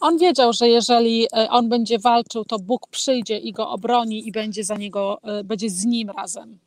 On 0.00 0.18
wiedział, 0.18 0.52
że 0.52 0.68
jeżeli 0.68 1.24
y, 1.24 1.50
on 1.50 1.68
będzie 1.68 1.98
walczył, 1.98 2.44
to 2.44 2.58
Bóg 2.58 2.88
przyjdzie 2.88 3.38
i 3.38 3.52
go 3.52 3.70
obroni 3.70 4.28
i 4.28 4.32
będzie 4.32 4.64
za 4.64 4.76
niego, 4.76 5.18
będzie 5.44 5.70
z 5.70 5.84
nim 5.84 6.10
razem. 6.10 6.58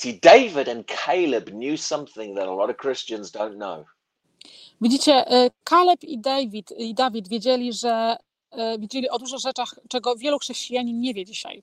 See, 0.00 0.18
David 0.22 0.68
and 0.68 0.86
Caleb 0.86 1.50
knew 1.52 1.76
something 1.76 2.34
that 2.36 2.48
a 2.48 2.54
lot 2.54 2.70
of 2.70 2.76
Christians 2.76 3.30
don't 3.30 3.56
know. 3.56 3.84
Widzicie, 4.80 5.12
y, 5.32 5.50
Kaleb 5.64 6.04
i 6.04 6.18
David, 6.18 6.70
i 6.78 6.94
Dawid 6.94 7.28
wiedzieli, 7.28 7.72
że 7.72 8.16
y, 8.52 8.78
wiedzieli 8.78 9.10
o 9.10 9.18
dużo 9.18 9.38
rzeczach, 9.38 9.74
czego 9.88 10.16
wielu 10.16 10.38
chrześcijanin 10.38 11.00
nie 11.00 11.14
wie 11.14 11.24
dzisiaj. 11.24 11.62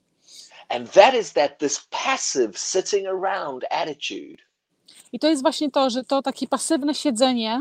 And 0.68 0.92
that 0.92 1.14
is 1.14 1.32
that 1.32 1.58
this 1.58 1.86
passive 1.90 2.58
sitting 2.58 3.06
around 3.06 3.64
attitude 3.70 4.42
I 5.12 5.18
to 5.18 5.28
jest 5.28 5.42
właśnie 5.42 5.70
to, 5.70 5.90
że 5.90 6.04
to 6.04 6.22
takie 6.22 6.46
pasywne 6.48 6.94
siedzenie 6.94 7.60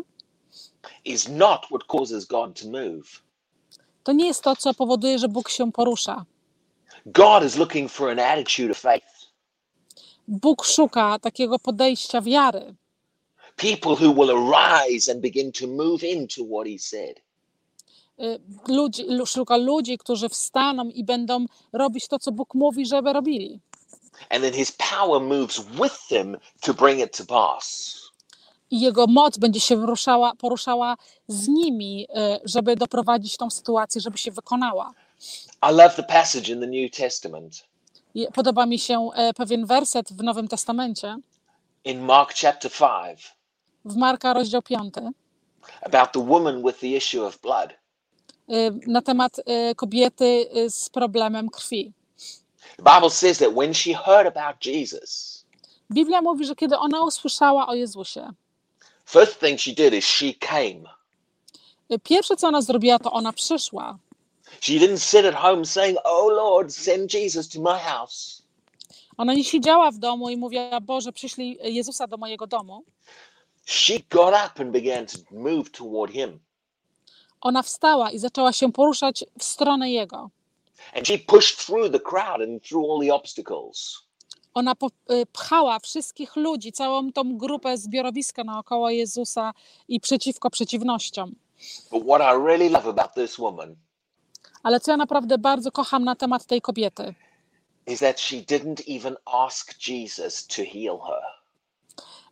is 1.05 1.29
not 1.29 1.65
what 1.65 1.83
causes 1.87 2.25
God 2.25 2.61
to 2.61 2.67
move. 2.67 3.21
to 4.03 4.13
nie 4.13 4.27
jest 4.27 4.43
to, 4.43 4.55
co 4.55 4.73
powoduje, 4.73 5.19
że 5.19 5.27
Bóg 5.27 5.49
się 5.49 5.71
porusza. 5.71 6.25
God 7.05 7.43
is 7.43 7.55
looking 7.57 7.91
for 7.91 8.09
an 8.09 8.19
attitude 8.19 8.71
of 8.71 8.77
faith. 8.77 9.16
Bóg 10.27 10.65
szuka 10.65 11.19
takiego 11.19 11.59
podejścia 11.59 12.21
wiary. 12.21 12.75
People 13.55 13.91
who 14.07 14.13
will 14.13 14.31
arise 14.31 15.11
and 15.11 15.21
begin 15.21 15.51
to 15.51 15.67
move 15.67 16.03
into 16.03 16.43
what 16.45 16.67
he 16.67 16.79
said. 16.79 17.17
Y, 18.19 18.39
Ludzi, 18.67 19.03
lu- 19.03 19.25
szuka 19.25 19.57
ludzi, 19.57 19.97
którzy 19.97 20.29
wstaną 20.29 20.89
i 20.89 21.03
będą 21.03 21.45
robić 21.73 22.07
to, 22.07 22.19
co 22.19 22.31
Bóg 22.31 22.53
mówi, 22.53 22.85
żeby 22.85 23.13
robili. 23.13 23.59
And 24.29 24.43
then 24.43 24.53
his 24.53 24.71
power 24.71 25.21
moves 25.21 25.59
with 25.59 26.07
them 26.09 26.37
to 26.61 26.73
bring 26.73 26.99
it 26.99 27.17
to 27.17 27.25
pass. 27.25 27.95
I 28.71 28.79
jego 28.79 29.07
moc 29.07 29.37
będzie 29.37 29.59
się 29.59 29.77
poruszała, 29.77 30.31
poruszała 30.35 30.95
z 31.27 31.47
nimi, 31.47 32.07
y, 32.09 32.39
żeby 32.45 32.75
doprowadzić 32.75 33.37
tą 33.37 33.49
sytuację, 33.49 34.01
żeby 34.01 34.17
się 34.17 34.31
wykonała. 34.31 34.91
I 35.71 35.73
love 35.73 35.89
the 35.95 36.03
passage 36.03 36.53
in 36.53 36.59
the 36.59 36.67
New 36.67 36.91
Testament 36.91 37.63
Podoba 38.33 38.65
mi 38.65 38.79
się 38.79 39.09
e, 39.15 39.33
pewien 39.33 39.65
werset 39.65 40.13
w 40.13 40.23
Nowym 40.23 40.47
Testamencie, 40.47 41.17
in 41.85 42.01
Mark 42.01 42.33
chapter 42.33 42.71
5 42.71 43.37
w 43.85 43.95
Marka, 43.95 44.33
rozdział 44.33 44.61
5, 44.61 44.93
about 45.81 46.11
the 46.11 46.19
woman 46.19 46.63
with 46.63 46.79
the 46.79 46.87
issue 46.87 47.25
of 47.25 47.37
blood. 47.41 47.73
na 48.87 49.01
temat 49.01 49.39
y, 49.39 49.75
kobiety 49.75 50.45
z 50.69 50.89
problemem 50.89 51.49
krwi. 51.49 51.93
The 52.77 52.83
Bible 52.83 53.09
says 53.09 53.37
that 53.37 53.53
when 53.53 53.73
she 53.73 53.93
heard 53.93 54.27
about 54.37 54.65
Jesus, 54.65 55.45
Biblia 55.91 56.21
mówi, 56.21 56.45
że 56.45 56.55
kiedy 56.55 56.77
ona 56.77 57.03
usłyszała 57.03 57.67
o 57.67 57.75
Jezusie, 57.75 58.29
first 59.05 59.39
thing 59.39 59.59
she 59.59 59.71
did 59.73 59.93
is 59.93 60.05
she 60.05 60.33
came. 60.33 60.83
pierwsze 62.03 62.35
co 62.35 62.47
ona 62.47 62.61
zrobiła, 62.61 62.99
to 62.99 63.11
ona 63.11 63.33
przyszła. 63.33 63.97
She 64.61 64.79
didn't 64.79 64.97
sit 64.97 65.25
at 65.25 65.35
home 65.35 65.65
saying, 65.65 65.97
Oh 66.05 66.27
Lord, 66.27 66.73
send 66.73 67.13
Jesus 67.13 67.47
to 67.49 67.59
my 67.59 67.79
house. 67.79 68.43
Ona 69.17 69.33
nie 69.33 69.43
siedziała 69.43 69.91
w 69.91 69.97
domu 69.97 70.29
i 70.29 70.37
mówiła, 70.37 70.81
Boże, 70.81 71.13
przyślij 71.13 71.59
Jezusa 71.63 72.07
do 72.07 72.17
mojego 72.17 72.47
domu. 72.47 72.83
She 73.65 73.99
got 74.09 74.33
up 74.33 74.61
and 74.61 74.71
began 74.71 75.05
to 75.05 75.17
move 75.31 75.71
toward 75.71 76.13
him. 76.13 76.39
Ona 77.41 77.63
wstała 77.63 78.11
i 78.11 78.19
zaczęła 78.19 78.53
się 78.53 78.71
poruszać 78.71 79.25
w 79.39 79.43
stronę 79.43 79.91
Jego. 79.91 80.29
And 80.95 81.07
she 81.07 81.17
pushed 81.17 81.65
through 81.65 81.91
the 81.91 81.99
crowd 81.99 82.41
and 82.41 82.63
through 82.63 82.91
all 82.91 83.07
the 83.07 83.13
obstacles. 83.13 84.01
Ona 84.53 84.73
y, 85.11 85.25
pchała 85.25 85.79
wszystkich 85.79 86.35
ludzi, 86.35 86.71
całą 86.71 87.11
tą 87.11 87.37
grupę 87.37 87.77
zbiorowiska 87.77 88.43
naokoło 88.43 88.89
Jezusa 88.89 89.53
i 89.87 89.99
przeciwko 89.99 90.49
przeciwnościom. 90.49 91.35
But 91.91 92.03
what 92.03 92.21
I 92.21 92.45
really 92.45 92.69
love 92.69 92.89
about 92.89 93.13
this 93.13 93.37
woman 93.37 93.75
Ale 94.67 94.79
co 94.79 94.91
ja 94.91 94.97
naprawdę 94.97 95.37
bardzo 95.37 95.71
kocham 95.71 96.03
na 96.03 96.15
temat 96.15 96.45
tej 96.45 96.61
kobiety, 96.61 97.13
is 97.87 97.99
that 97.99 98.19
she 98.19 98.35
didn't 98.35 98.97
even 98.97 99.15
ask 99.25 99.87
Jesus 99.87 100.47
to 100.47 100.61
heal 100.73 100.99
her. 101.07 101.23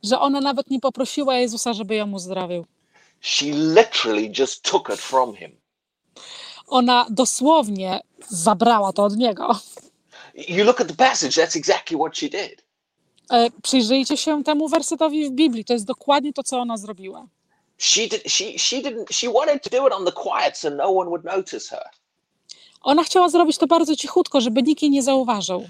że 0.04 0.20
ona 0.20 0.42
nawet 0.42 0.70
nie 0.70 0.80
poprosiła 0.80 1.36
Jezusa, 1.36 1.74
żeby 1.74 1.96
ją 1.96 2.12
uzdrowił. 2.12 2.66
She 3.22 3.46
literally 3.46 4.32
just 4.40 4.62
took 4.62 4.90
it 4.90 5.00
from 5.00 5.36
him. 5.36 5.52
Ona 6.68 7.06
dosłownie 7.10 8.00
zabrała 8.30 8.94
to 8.94 9.04
od 9.04 9.18
niego. 9.18 9.60
You 10.48 10.66
look 10.66 10.82
at 10.82 10.88
the 10.88 10.96
passage, 10.96 11.32
that's 11.32 11.58
exactly 11.58 11.98
what 11.98 12.18
she 12.18 12.30
did. 12.30 12.64
E, 13.32 13.50
Przyjrzyjcie 13.64 14.18
się 14.18 14.44
temu 14.44 14.70
wersetowi 14.70 15.30
w 15.30 15.32
Biblii. 15.32 15.66
To 15.66 15.74
jest 15.74 15.86
dokładnie 15.86 16.34
to, 16.34 16.44
co 16.44 16.60
ona 16.60 16.78
zrobiła. 16.78 17.28
She 17.78 18.08
did 18.08 18.24
she 18.32 18.60
she 18.60 18.76
didn't 18.76 19.06
she 19.12 19.30
wanted 19.34 19.64
to 19.64 19.70
do 19.70 19.88
it 19.88 19.94
on 19.94 20.06
the 20.06 20.12
quiet 20.12 20.58
so 20.58 20.70
no 20.70 20.90
one 20.90 21.10
would 21.10 21.24
notice 21.24 21.70
her. 21.70 21.90
Ona 22.86 23.04
chciała 23.04 23.30
zrobić 23.30 23.58
to 23.58 23.68
bardzo 23.68 23.96
cichutko, 23.96 24.42
żeby 24.42 24.64
nikt 24.64 24.82
jej 24.82 24.92
nie 24.92 25.04
zauważył. 25.04 25.70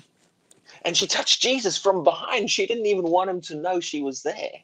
And 0.83 0.97
she 0.97 1.07
touched 1.07 1.43
Jesus 1.43 1.77
from 1.77 2.03
behind. 2.03 2.51
She 2.51 2.63
didn't 2.63 2.91
even 2.91 3.11
want 3.11 3.31
him 3.31 3.41
to 3.41 3.69
know 3.69 3.85
she 3.85 3.97
was 4.03 4.21
there. 4.21 4.59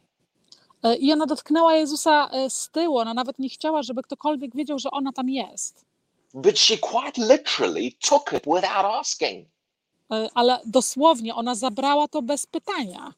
E, 0.84 0.96
I 0.96 1.14
ona 1.14 1.26
dotknęła 1.26 1.76
Jezusa 1.76 2.30
e, 2.32 2.50
z 2.50 2.70
tyłu. 2.70 2.98
Ona 2.98 3.14
nawet 3.14 3.40
nie 3.40 3.50
chciała, 3.50 3.84
żeby 3.84 4.04
ktokolwiek 4.04 4.56
wiedział, 4.56 4.80
że 4.80 4.92
ona 4.92 5.12
tam 5.12 5.30
jest. 5.30 5.86
But 6.34 6.60
she 6.60 6.78
quite 6.78 7.22
literally 7.36 7.92
took 8.10 8.34
it 8.34 8.44
without 8.46 8.86
asking. 8.86 9.48
E, 10.12 10.30
Ale 10.34 10.60
dosłownie 10.66 11.36
ona 11.36 11.56
zabrała 11.56 12.08
to 12.08 12.22
bez 12.22 12.46
pytania. 12.46 13.14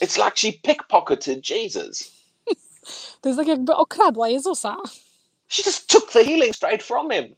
It's 0.00 0.24
like 0.24 0.36
she 0.36 0.52
pickpocketed 0.52 1.50
Jesus. 1.50 2.12
To 3.20 3.28
jest 3.28 3.38
tak, 3.38 3.48
jakby 3.48 3.76
okradła 3.76 4.28
Jezusa. 4.28 4.76
She 5.48 5.62
just 5.66 5.86
took 5.86 6.12
the 6.12 6.24
healing 6.24 6.56
straight 6.56 6.82
from 6.82 7.10
him. 7.10 7.36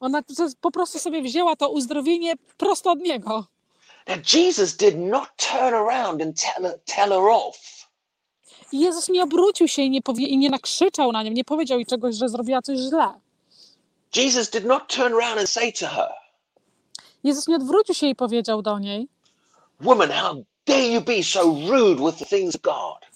Ona 0.00 0.22
po 0.60 0.70
prostu 0.70 0.98
sobie 0.98 1.22
wzięła 1.22 1.56
to 1.56 1.70
uzdrowienie 1.70 2.34
prosto 2.56 2.90
od 2.90 2.98
niego. 2.98 3.46
Now 4.08 4.32
Jesus 4.32 4.76
did 4.76 4.98
not 4.98 5.28
turn 5.36 5.74
around 5.74 6.22
and 6.22 6.42
tell 6.42 6.78
tell 6.84 7.10
her 7.10 7.28
off. 7.28 7.88
I 8.72 8.80
Jezus 8.80 9.08
nie 9.08 9.22
obrócił 9.22 9.68
się 9.68 9.82
i 9.82 9.90
nie, 9.90 10.02
powie, 10.02 10.26
i 10.26 10.38
nie 10.38 10.50
nakrzyczał 10.50 11.12
na 11.12 11.22
nią, 11.22 11.32
nie 11.32 11.44
powiedział 11.44 11.78
jej 11.78 11.86
czegoś, 11.86 12.14
że 12.14 12.28
zrobiła 12.28 12.62
coś 12.62 12.78
źle. 12.78 13.20
Jesus 14.16 14.50
did 14.50 14.64
not 14.64 14.88
turn 14.88 15.14
around 15.14 15.38
and 15.38 15.50
say 15.50 15.72
to 15.72 15.86
her, 15.86 16.12
Jezus 17.24 17.48
nie 17.48 17.56
odwrócił 17.56 17.94
się 17.94 18.06
i 18.06 18.14
powiedział 18.14 18.62
do 18.62 18.78
niej: 18.78 19.08
Woman, 19.80 20.10
how 20.10 20.44
dare 20.66 20.88
you 20.88 21.00
be 21.00 21.22
so 21.22 21.42
rude 21.42 22.06
with 22.06 22.18
the 22.18 22.36
things 22.36 22.54
of 22.54 22.60
God? 22.62 23.06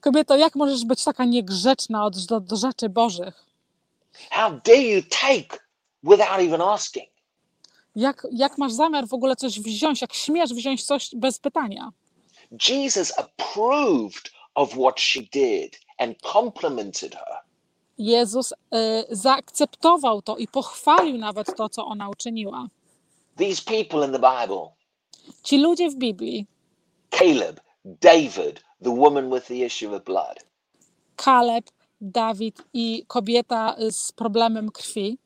Kobieto, 0.00 0.36
jak 0.36 0.54
możesz 0.54 0.84
być 0.84 1.04
taka 1.04 1.24
niegrzeczna 1.24 2.04
od, 2.04 2.26
do, 2.26 2.40
do 2.40 2.56
rzeczy 2.56 2.88
Bożych? 2.88 3.47
How 4.30 4.50
dare 4.64 4.82
you 4.82 5.02
take 5.02 5.58
without 6.02 6.40
even 6.40 6.60
asking? 6.60 7.06
Jak, 7.96 8.26
jak 8.32 8.58
masz 8.58 8.72
zamiar 8.72 9.08
w 9.08 9.14
ogóle 9.14 9.36
coś 9.36 9.60
wziąć? 9.60 10.00
Jak 10.00 10.12
śmiesz 10.14 10.54
wziąć 10.54 10.84
coś 10.84 11.10
bez 11.14 11.38
pytania? 11.38 11.92
Jesus 12.68 13.12
approved 13.18 14.30
of 14.54 14.72
what 14.72 15.00
she 15.00 15.20
did 15.32 15.80
and 15.98 16.16
complimented 16.22 17.14
her. 17.14 17.38
Jezus 17.98 18.52
y, 18.52 18.56
zaakceptował 19.10 20.22
to 20.22 20.36
i 20.36 20.48
pochwalił 20.48 21.18
nawet 21.18 21.56
to, 21.56 21.68
co 21.68 21.86
ona 21.86 22.08
uczyniła. 22.08 22.68
These 23.36 23.62
people 23.62 24.06
in 24.06 24.12
the 24.12 24.18
Bible, 24.18 24.70
Ci 25.42 25.58
ludzie 25.58 25.90
w 25.90 25.94
Biblii, 25.94 26.46
Caleb, 27.10 27.60
David, 27.84 28.62
the 28.82 28.90
woman 28.90 29.30
with 29.30 29.46
the 29.46 29.54
issue 29.66 29.96
of 29.96 30.04
blood, 30.04 30.44
Kaleb, 31.16 31.64
Dawid 32.00 32.62
i 32.72 33.04
kobieta 33.06 33.76
z 33.90 34.12
problemem 34.12 34.70
krwi, 34.70 35.18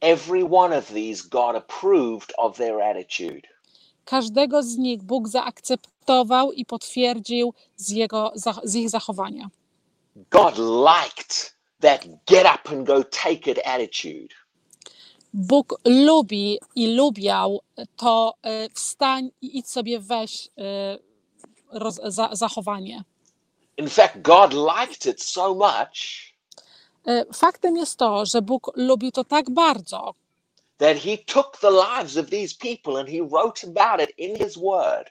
every 0.00 0.44
one 0.50 0.78
of 0.78 0.86
these 0.86 1.28
God 1.28 1.56
approved 1.56 2.32
of 2.38 2.56
their 2.56 2.80
attitude. 2.82 3.48
każdego 4.04 4.62
z 4.62 4.76
nich 4.76 5.02
Bóg 5.02 5.28
zaakceptował 5.28 6.52
i 6.52 6.64
potwierdził 6.64 7.54
z, 7.76 7.90
jego, 7.90 8.32
z 8.64 8.74
ich 8.74 8.90
zachowania. 8.90 9.48
God 10.30 10.58
liked 10.58 11.56
that 11.80 12.06
get 12.26 12.46
up 12.46 12.76
and 12.76 12.86
go 12.86 13.04
take 13.04 13.50
it 13.50 13.58
attitude. 13.64 14.34
Bóg 15.34 15.80
lubi 15.84 16.58
i 16.74 16.94
lubiał 16.94 17.60
to 17.96 18.34
y, 18.46 18.68
wstań 18.74 19.30
i 19.42 19.58
idź 19.58 19.68
sobie 19.68 20.00
weź 20.00 20.46
y, 20.46 20.50
roz, 21.72 22.00
za, 22.04 22.28
zachowanie. 22.32 23.04
In 23.78 23.88
fact, 23.88 24.22
God 24.22 24.52
liked 24.52 25.06
it 25.06 25.22
so 25.22 25.54
much 25.54 26.26
Y, 27.08 27.24
Faktem 27.34 27.76
jest 27.76 27.96
to, 27.98 28.26
że 28.26 28.42
Bóg 28.42 28.72
lubił 28.76 29.10
to 29.12 29.24
tak 29.24 29.50
bardzo, 29.50 30.14
that 30.78 30.96
he 30.96 31.18
took 31.18 31.58
the 31.60 31.70
lives 31.70 32.16
of 32.16 32.30
these 32.30 32.54
people 32.60 33.00
and 33.00 33.08
he 33.08 33.22
wrote 33.22 33.66
about 33.68 34.08
it 34.10 34.18
in 34.18 34.36
his 34.36 34.58
word. 34.58 35.10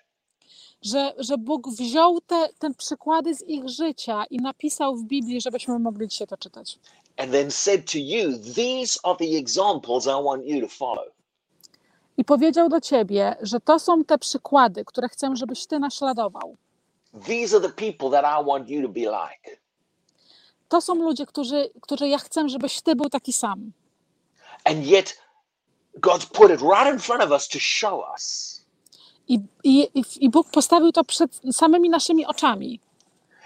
że, 0.82 1.14
że 1.18 1.38
Bóg 1.38 1.70
wziął 1.70 2.22
te, 2.22 2.50
te 2.60 2.74
przykłady 2.74 3.36
z 3.36 3.42
ich 3.48 3.70
życia 3.70 4.24
i 4.30 4.38
napisał 4.38 4.96
w 4.96 5.04
Biblii, 5.04 5.42
żebyśmy 5.42 5.80
mogli 5.80 6.08
dzisiaj 6.08 6.28
to 6.28 6.38
czytać. 6.38 6.80
and 7.18 7.32
then 7.32 7.52
said 7.52 7.92
to 7.92 7.98
you, 7.98 8.32
These 8.56 9.00
are 9.04 9.16
the 9.18 9.38
examples 9.38 10.06
I 10.06 10.24
want 10.24 10.46
you 10.46 10.62
to 10.62 10.68
follow. 10.68 11.06
I 12.18 12.26
powiedział 12.26 12.70
do 12.70 12.82
ciebie, 12.82 13.36
że 13.42 13.60
to 13.60 13.80
są 13.80 14.04
te 14.04 14.18
przykłady, 14.18 14.86
które 14.86 15.10
chcę, 15.10 15.36
żebyś 15.36 15.66
ty 15.68 15.80
naśladował. 15.80 16.56
These 17.16 17.54
are 17.54 17.62
the 17.62 17.74
people 17.74 18.10
that 18.10 18.26
I 18.26 18.46
want 18.46 18.70
you 18.70 18.82
to 18.82 18.90
be 18.90 19.02
like. 19.02 19.60
To 20.70 20.82
są 20.82 20.96
ludzie, 20.96 21.26
którzy, 21.26 21.70
którzy 21.82 22.08
ja 22.08 22.18
chcę, 22.18 22.50
żebyś 22.50 22.82
ty 22.82 22.96
był 22.96 23.10
taki 23.10 23.34
sam. 23.34 23.72
And 24.64 24.88
yet, 24.88 25.18
God's 26.00 26.26
put 26.26 26.52
it 26.52 26.62
right 26.62 26.94
in 26.94 27.00
front 27.00 27.24
of 27.24 27.32
us 27.32 27.48
to 27.48 27.60
show 27.60 28.04
us. 28.14 28.56
I, 29.28 29.40
i, 29.64 29.90
I 30.20 30.30
Bóg 30.30 30.50
postawił 30.50 30.92
to 30.92 31.04
przed 31.04 31.42
samymi 31.52 31.90
naszymi 31.90 32.26
oczami. 32.26 32.80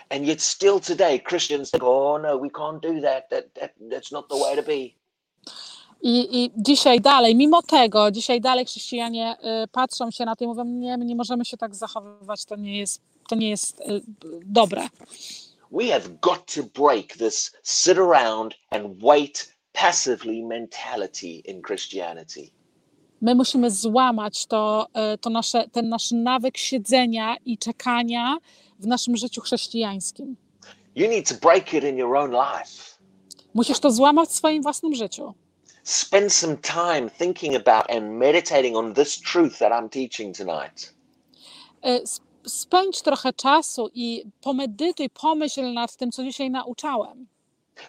And 0.10 0.28
yet, 0.28 0.42
still 0.42 0.80
today, 0.80 1.20
Christians 1.20 1.72
think, 1.72 1.84
oh 1.84 2.22
no, 2.22 2.40
we 2.40 2.50
can't 2.50 2.80
do 2.80 3.02
that. 3.02 3.30
That, 3.30 3.54
that 3.54 3.72
that's 3.92 4.12
not 4.12 4.30
the 4.30 4.38
way 4.38 4.56
to 4.56 4.64
be. 4.64 5.00
I, 6.02 6.44
I 6.44 6.52
dzisiaj 6.58 7.02
dalej, 7.02 7.36
mimo 7.36 7.62
tego, 7.62 8.12
dzisiaj 8.12 8.42
dalej 8.42 8.66
chrześcijanie 8.66 9.38
y, 9.64 9.68
patrzą 9.68 10.12
się 10.12 10.26
na 10.26 10.36
to 10.36 10.44
i 10.44 10.48
mówią, 10.48 10.64
nie, 10.66 10.98
my 10.98 11.06
nie 11.06 11.16
możemy 11.16 11.46
się 11.46 11.58
tak 11.58 11.76
zachowywać, 11.76 12.46
to 12.46 12.56
nie 12.56 12.78
jest, 12.80 13.02
to 13.30 13.36
nie 13.36 13.50
jest 13.50 13.80
y, 13.80 14.02
dobre. 14.46 14.90
We 15.72 15.86
have 15.94 16.10
got 16.22 16.46
to 16.56 16.64
break 16.64 17.18
this 17.18 17.52
sit 17.64 17.98
around 17.98 18.56
and 18.72 19.04
wait 19.04 19.56
passively 19.74 20.44
mentality 20.44 21.42
in 21.46 21.62
Christianity. 21.62 22.52
My 23.22 23.36
musimy 23.36 23.72
złamać 23.72 24.46
to, 24.46 24.88
y, 25.14 25.18
to 25.18 25.30
nasze, 25.30 25.70
ten 25.72 25.90
nasz 25.90 26.12
nawyk 26.12 26.58
siedzenia 26.58 27.36
i 27.46 27.58
czekania 27.58 28.38
w 28.80 28.88
naszym 28.88 29.18
życiu 29.18 29.42
chrześcijańskim. 29.42 30.36
You 30.96 31.10
need 31.10 31.30
to 31.30 31.36
break 31.36 31.74
it 31.74 31.84
in 31.84 31.98
your 31.98 32.16
own 32.16 32.32
life. 32.32 32.98
Musisz 33.54 33.80
to 33.80 33.92
złamać 33.92 34.30
w 34.30 34.34
swoim 34.34 34.64
własnym 34.64 34.96
życiu. 34.96 35.34
Spend 35.84 36.34
some 36.34 36.58
time 36.58 37.10
thinking 37.10 37.56
about 37.56 37.90
and 37.90 38.12
meditating 38.12 38.76
on 38.76 38.94
this 38.94 39.22
truth 39.22 39.58
that 39.60 39.72
I'm 39.72 39.90
teaching 39.90 40.36
tonight. 40.36 40.94
Sp- 42.50 42.70
Spędź 42.70 43.02
trochę 43.02 43.34
czasu 43.34 43.90
i 43.94 44.24
pomedytuj, 44.42 45.10
pomyśl 45.10 45.74
nad 45.74 45.96
tym, 45.96 46.12
co 46.12 46.24
dzisiaj 46.24 46.52
nauczałem. 46.52 47.28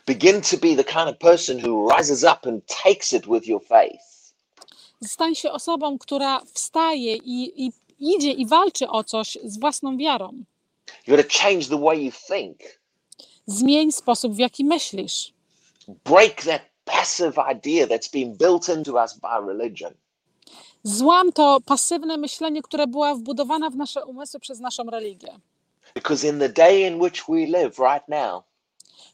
Begin 0.06 0.40
to 0.40 0.56
be 0.56 0.76
the 0.76 0.84
kind 0.84 1.08
of 1.08 1.18
person 1.18 1.60
who 1.66 1.88
rises 1.96 2.22
up 2.22 2.48
and 2.48 2.66
takes 2.84 3.12
it 3.12 3.26
with 3.26 3.46
your 3.46 3.64
faith. 3.64 4.32
Stań 5.04 5.34
się 5.34 5.52
osobą, 5.52 5.98
która 5.98 6.40
wstaje 6.54 7.16
i, 7.16 7.66
i 7.66 7.72
idzie 7.98 8.32
i 8.32 8.46
walczy 8.46 8.88
o 8.88 9.04
coś 9.04 9.38
z 9.44 9.58
własną 9.60 9.96
wiarą. 9.96 10.44
You 11.06 11.16
got 11.16 11.28
to 11.28 11.38
change 11.38 11.64
the 11.68 11.80
way 11.80 12.04
you 12.04 12.12
think. 12.26 12.58
Zmień 13.46 13.92
sposób, 13.92 14.34
w 14.34 14.38
jaki 14.38 14.64
myślisz. 14.64 15.32
Break 16.04 16.42
that 16.44 16.62
passive 16.84 17.34
idea 17.52 17.86
that's 17.86 18.12
been 18.12 18.36
built 18.36 18.68
into 18.68 18.92
us 18.92 19.18
by 19.18 19.52
religion. 19.52 19.94
Złam 20.82 21.32
to 21.32 21.58
pasywne 21.66 22.16
myślenie, 22.16 22.62
które 22.62 22.86
było 22.86 23.14
wbudowane 23.14 23.70
w 23.70 23.76
nasze 23.76 24.04
umysły 24.04 24.40
przez 24.40 24.60
naszą 24.60 24.84
religię. 24.84 25.40
Because 25.94 26.28
in 26.28 26.38
the 26.38 26.48
day 26.48 26.86
in 26.86 27.00
which 27.00 27.24
we 27.28 27.46
live 27.46 27.78
right 27.78 28.08
now, 28.08 28.42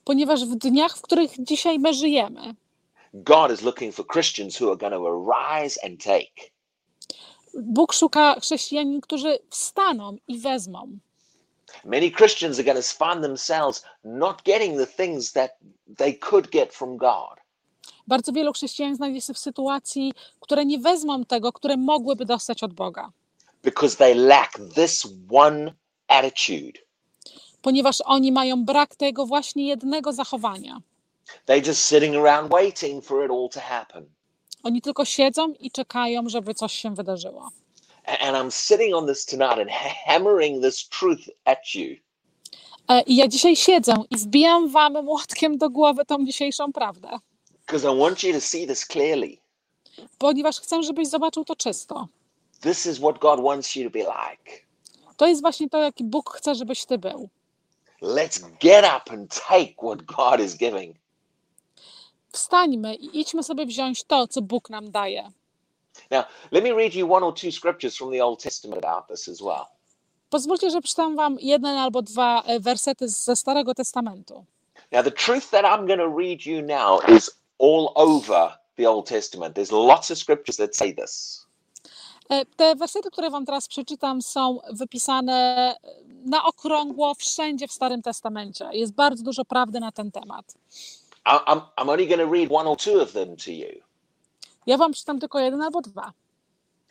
Ponieważ 0.05 0.45
w 0.45 0.57
dniach, 0.57 0.97
w 0.97 1.03
których 1.03 1.31
dzisiaj 1.39 1.79
my 1.79 1.95
żyjemy, 1.95 2.55
God 3.15 3.53
is 3.53 3.63
looking 3.63 3.95
for 3.95 4.07
Christians 4.07 4.61
who 4.61 4.69
are 4.69 4.77
going 4.77 4.95
to 4.95 5.07
arise 5.09 5.81
and 5.85 6.05
take. 6.05 6.51
Bóg 7.55 7.93
szuka 7.93 8.41
chrześcijanin, 8.41 9.01
którzy 9.01 9.39
wstaną 9.51 10.17
i 10.29 10.39
wezmą. 10.39 10.99
Many 11.85 12.11
Christians 12.11 12.59
are 12.59 12.65
going 12.65 12.87
to 12.87 13.05
find 13.05 13.23
themselves 13.23 13.85
not 14.05 14.43
getting 14.43 14.79
the 14.79 14.87
things 14.87 15.33
that 15.33 15.51
they 15.99 16.19
could 16.19 16.51
get 16.51 16.75
from 16.75 16.97
God 16.97 17.46
Bardzo 18.07 18.33
wielu 18.33 18.53
chrześcijan 18.53 18.97
znajdzie 18.97 19.21
się 19.21 19.35
w 19.35 19.39
sytuacji, 19.39 20.13
które 20.41 20.65
nie 20.65 20.79
wezmą 20.79 21.25
tego, 21.25 21.53
które 21.53 21.77
mogłyby 21.77 22.25
dostać 22.25 22.63
od 22.63 22.73
Boga, 22.75 23.11
because 23.63 23.97
they 23.97 24.15
lack 24.15 24.59
this 24.75 25.07
one 25.33 25.75
attitude. 26.09 26.79
ponieważ 27.63 28.01
oni 28.05 28.33
mają 28.33 28.65
brak 28.65 28.97
tego 28.97 29.27
właśnie 29.27 29.67
jednego 29.67 30.13
zachowania. 30.13 30.79
They're 31.47 31.67
just 31.69 31.89
sitting 31.89 32.17
around 32.17 32.51
waiting 32.53 33.05
for 33.05 33.25
it 33.25 33.31
all 33.31 33.49
to 33.53 33.61
happen. 33.61 34.07
Oni 34.63 34.83
tylko 34.83 35.05
siedzą 35.05 35.53
i 35.61 35.71
czekają, 35.71 36.29
żeby 36.29 36.55
coś 36.55 36.73
się 36.73 36.95
wydarzyło. 36.95 37.49
A- 38.07 38.19
And 38.19 38.37
I'm 38.37 38.51
sitting 38.69 38.95
on 38.95 39.07
this 39.07 39.27
tonight 39.27 39.59
and 39.59 39.71
ha- 39.71 39.95
hammering 40.13 40.63
this 40.65 40.89
truth 40.89 41.21
at 41.45 41.75
you 41.75 41.97
E, 42.89 43.03
I 43.03 43.17
ja 43.17 43.29
dzisiaj 43.29 43.57
siedzę 43.57 43.95
i 44.11 44.17
wbijam 44.17 44.69
wam 44.69 45.05
młotkiem 45.05 45.59
do 45.59 45.71
głowy 45.71 46.05
tą 46.05 46.25
dzisiejszą 46.27 46.73
prawdę, 46.73 47.09
because 47.67 47.85
I 47.85 47.99
want 47.99 48.23
you 48.23 48.33
to 48.33 48.41
see 48.41 48.67
this 48.67 48.85
clearly. 48.85 49.39
ponieważ 50.19 50.61
chcę, 50.61 50.83
żebyś 50.83 51.09
zobaczył 51.09 51.45
to 51.45 51.57
czysto. 51.57 52.09
This 52.61 52.87
is 52.87 52.99
what 52.99 53.19
God 53.19 53.41
wants 53.41 53.77
you 53.77 53.85
to 53.85 53.91
be 53.91 53.99
like. 53.99 54.67
To 55.17 55.27
jest 55.27 55.41
właśnie 55.41 55.69
to, 55.69 55.79
jaki 55.79 56.05
Bóg 56.05 56.31
chce, 56.31 56.55
żebyś 56.55 56.85
ty 56.85 56.99
był. 56.99 57.29
Let's 58.03 58.41
get 58.61 58.85
up 58.85 59.13
and 59.13 59.43
take 59.49 59.75
what 59.83 60.03
God 60.03 60.41
is 60.41 60.57
giving. 60.57 60.97
Wstańmy 62.33 62.95
i 62.95 63.21
idźmy 63.21 63.43
sobie 63.43 63.67
wziąć 63.67 64.05
to, 64.05 64.29
co 64.29 64.43
Bóg 64.43 64.71
nam 64.71 64.91
daje. 64.91 65.31
Now, 66.11 66.25
let 66.51 66.65
me 66.65 66.73
read 66.73 66.95
you 66.95 67.15
one 67.15 67.27
or 67.27 67.35
two 67.35 67.53
scriptures 67.53 67.97
from 67.97 68.11
the 68.13 68.25
Old 68.25 68.43
Testament 68.43 68.85
about 68.85 69.07
this 69.09 69.29
as 69.29 69.41
well. 69.41 69.65
Pozwólcie, 70.31 70.71
że 70.71 70.81
przeczytam 70.81 71.17
wam 71.17 71.37
jeden 71.41 71.77
albo 71.77 72.03
dwa 72.03 72.43
e, 72.43 72.61
wersety 72.61 73.09
ze 73.09 73.37
Starego 73.37 73.75
Testamentu. 73.75 74.45
Now, 74.93 75.03
the 75.03 75.11
truth 75.11 75.51
that 75.51 75.65
I'm 75.65 75.87
going 75.87 76.01
to 76.01 76.17
read 76.19 76.47
you 76.47 76.63
now 76.63 77.17
is 77.17 77.31
all 77.59 77.93
over 77.95 78.59
the 78.77 78.87
Old 78.87 79.07
Testament. 79.07 79.55
There's 79.55 79.73
lots 79.73 80.11
of 80.11 80.19
scriptures 80.19 80.57
that 80.57 80.77
say 80.77 80.95
this. 80.95 81.47
E, 82.31 82.45
Te 82.57 82.77
wersety, 82.77 83.11
które 83.11 83.31
wam 83.31 83.47
teraz 83.47 83.69
przeczytam, 83.69 84.23
są 84.23 84.59
wypisane 84.73 85.75
na 86.25 86.45
okrągło 86.45 87.15
wszędzie 87.15 87.69
w 87.69 87.73
Starym 87.73 88.03
Testamencie. 88.03 88.69
Jest 88.73 88.93
bardzo 88.93 89.25
dużo 89.25 89.45
prawdy 89.45 89.81
na 89.81 89.93
ten 89.93 90.11
temat. 90.13 90.55
I'm 91.27 91.61
only 91.91 92.07
going 92.07 92.21
to 92.21 92.31
read 92.33 92.49
one 92.53 92.71
or 92.71 92.77
two 92.77 93.01
of 93.03 93.13
them 93.13 93.37
to 93.37 93.51
you, 93.51 93.81
Ja 94.67 94.77
wam 94.77 94.93
przeczytam 94.93 95.19
tylko 95.21 95.39
jeden 95.41 95.63
albo 95.63 95.81
dwa. 95.81 96.13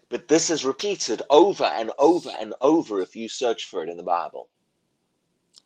but 0.10 0.28
this 0.28 0.50
is 0.50 0.64
repeated 0.64 1.22
over 1.30 1.66
and 1.66 1.92
over 1.98 2.32
and 2.42 2.54
over 2.60 3.02
if 3.04 3.16
you 3.20 3.30
search 3.30 3.66
for 3.70 3.84
it 3.84 3.90
in 3.90 3.98
the 3.98 4.04
Bible. 4.04 4.46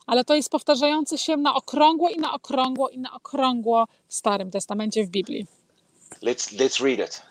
Ale 0.10 0.26
to 0.26 0.36
jest 0.36 0.50
powtarzający 0.50 1.18
się 1.18 1.38
na 1.38 1.56
okrągło 1.56 2.10
i 2.10 2.18
na 2.18 2.34
okrągło 2.34 2.90
i 2.90 3.00
na 3.00 3.14
okrągło 3.14 3.88
w 4.08 4.14
Starym 4.16 4.52
Testamencie 4.52 5.06
w 5.06 5.10
Biblii. 5.10 5.46
Let's, 6.24 6.58
let's 6.58 6.84
read 6.84 7.10
it. 7.10 7.22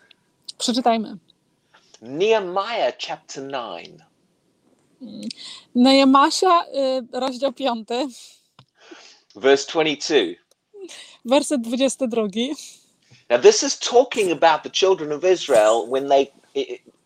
Przeczytajmy. 0.59 1.19
Nehemiah 2.03 2.95
chapter 2.99 3.45
9. 3.45 4.01
Nehemasia, 5.75 6.65
y, 6.67 7.21
rozdział 7.21 7.53
5, 7.53 7.89
verse 9.35 9.73
22. 9.73 10.49
werset 11.25 11.63
22. 11.63 12.29
Now, 13.31 13.39
this 13.39 13.63
is 13.63 13.79
talking 13.79 14.33
about 14.33 14.63
the 14.63 14.71
children 14.71 15.13
of 15.13 15.25
Israel 15.25 15.87
when 15.87 16.09
they, 16.09 16.33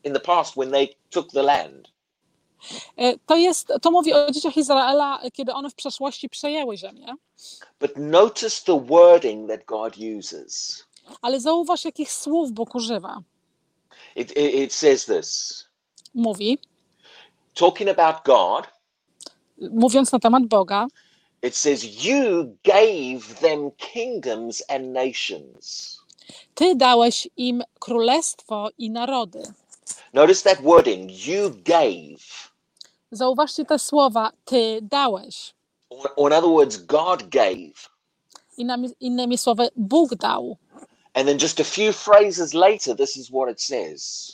in 0.05 0.13
the 0.13 0.21
past, 0.21 0.57
when 0.57 0.71
they 0.71 0.97
took 1.11 1.31
the 1.33 1.43
land. 1.43 1.92
E, 2.97 3.19
To, 3.27 3.37
jest, 3.37 3.73
to 3.83 3.91
mówi 3.91 4.13
o 4.13 4.31
dzieciach 4.31 4.57
Izraela, 4.57 5.21
kiedy 5.33 5.53
one 5.53 5.71
w 5.71 5.75
przeszłości 5.75 6.29
przejęły 6.29 6.77
ziemię. 6.77 7.15
But 7.81 7.97
notice 7.97 8.65
the 8.65 8.81
wording 8.87 9.51
that 9.51 9.65
God 9.65 9.95
uses. 10.19 10.85
Ale 11.23 11.41
zauważ, 11.41 11.85
jakich 11.85 12.13
słów 12.13 12.53
Bóg 12.53 12.75
używa. 12.75 13.23
It, 14.17 14.31
it, 14.31 14.55
it 14.55 14.75
says 14.75 15.07
this 15.07 15.65
Mówi, 16.15 16.59
talking 17.55 17.91
about 17.99 18.17
God, 18.25 18.67
mówiąc 19.59 20.13
na 20.13 20.19
temat 20.19 20.47
Boga, 20.47 20.87
it 21.43 21.57
says, 21.57 22.05
You 22.05 22.57
gave 22.65 23.35
them 23.41 23.71
kingdoms 23.77 24.63
and 24.69 24.85
nations. 24.93 25.99
Ty 26.55 26.77
dałeś 26.77 27.29
im 27.37 27.63
królestwo 27.81 28.69
i 28.79 28.91
narody. 28.91 29.43
Notice 30.13 30.43
that 30.43 30.63
wording, 30.63 31.27
you 31.27 31.51
gave. 31.51 32.52
Zauważcie 33.13 33.65
te 33.65 33.79
słowa, 33.79 34.31
Ty 34.45 34.79
dałeś. 34.83 35.55
Or, 36.17 36.31
in 36.33 36.39
other 36.39 36.51
words, 36.51 36.77
God 36.77 37.23
gave. 37.23 37.89
Innymi, 38.57 38.89
innymi 39.01 39.39
słowy, 39.39 39.69
Bóg 39.77 40.15
dał. 40.15 40.57
And 41.15 41.27
then 41.27 41.39
just 41.43 41.61
a 41.61 41.65
few 41.65 41.93
phrases 41.93 42.55
later, 42.55 42.97
this 42.97 43.17
is 43.17 43.29
what 43.29 43.51
it 43.53 43.63
says. 43.63 44.33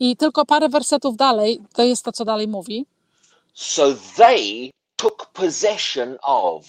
I 0.00 0.16
tylko 0.16 0.46
parę 0.46 0.68
wersetów 0.68 1.16
dalej, 1.16 1.60
to 1.74 1.82
jest 1.82 2.04
to, 2.04 2.12
co 2.12 2.24
dalej 2.24 2.48
mówi. 2.48 2.86
So 3.54 3.82
they 4.16 4.70
took 4.96 5.26
possession 5.26 6.16
of. 6.22 6.64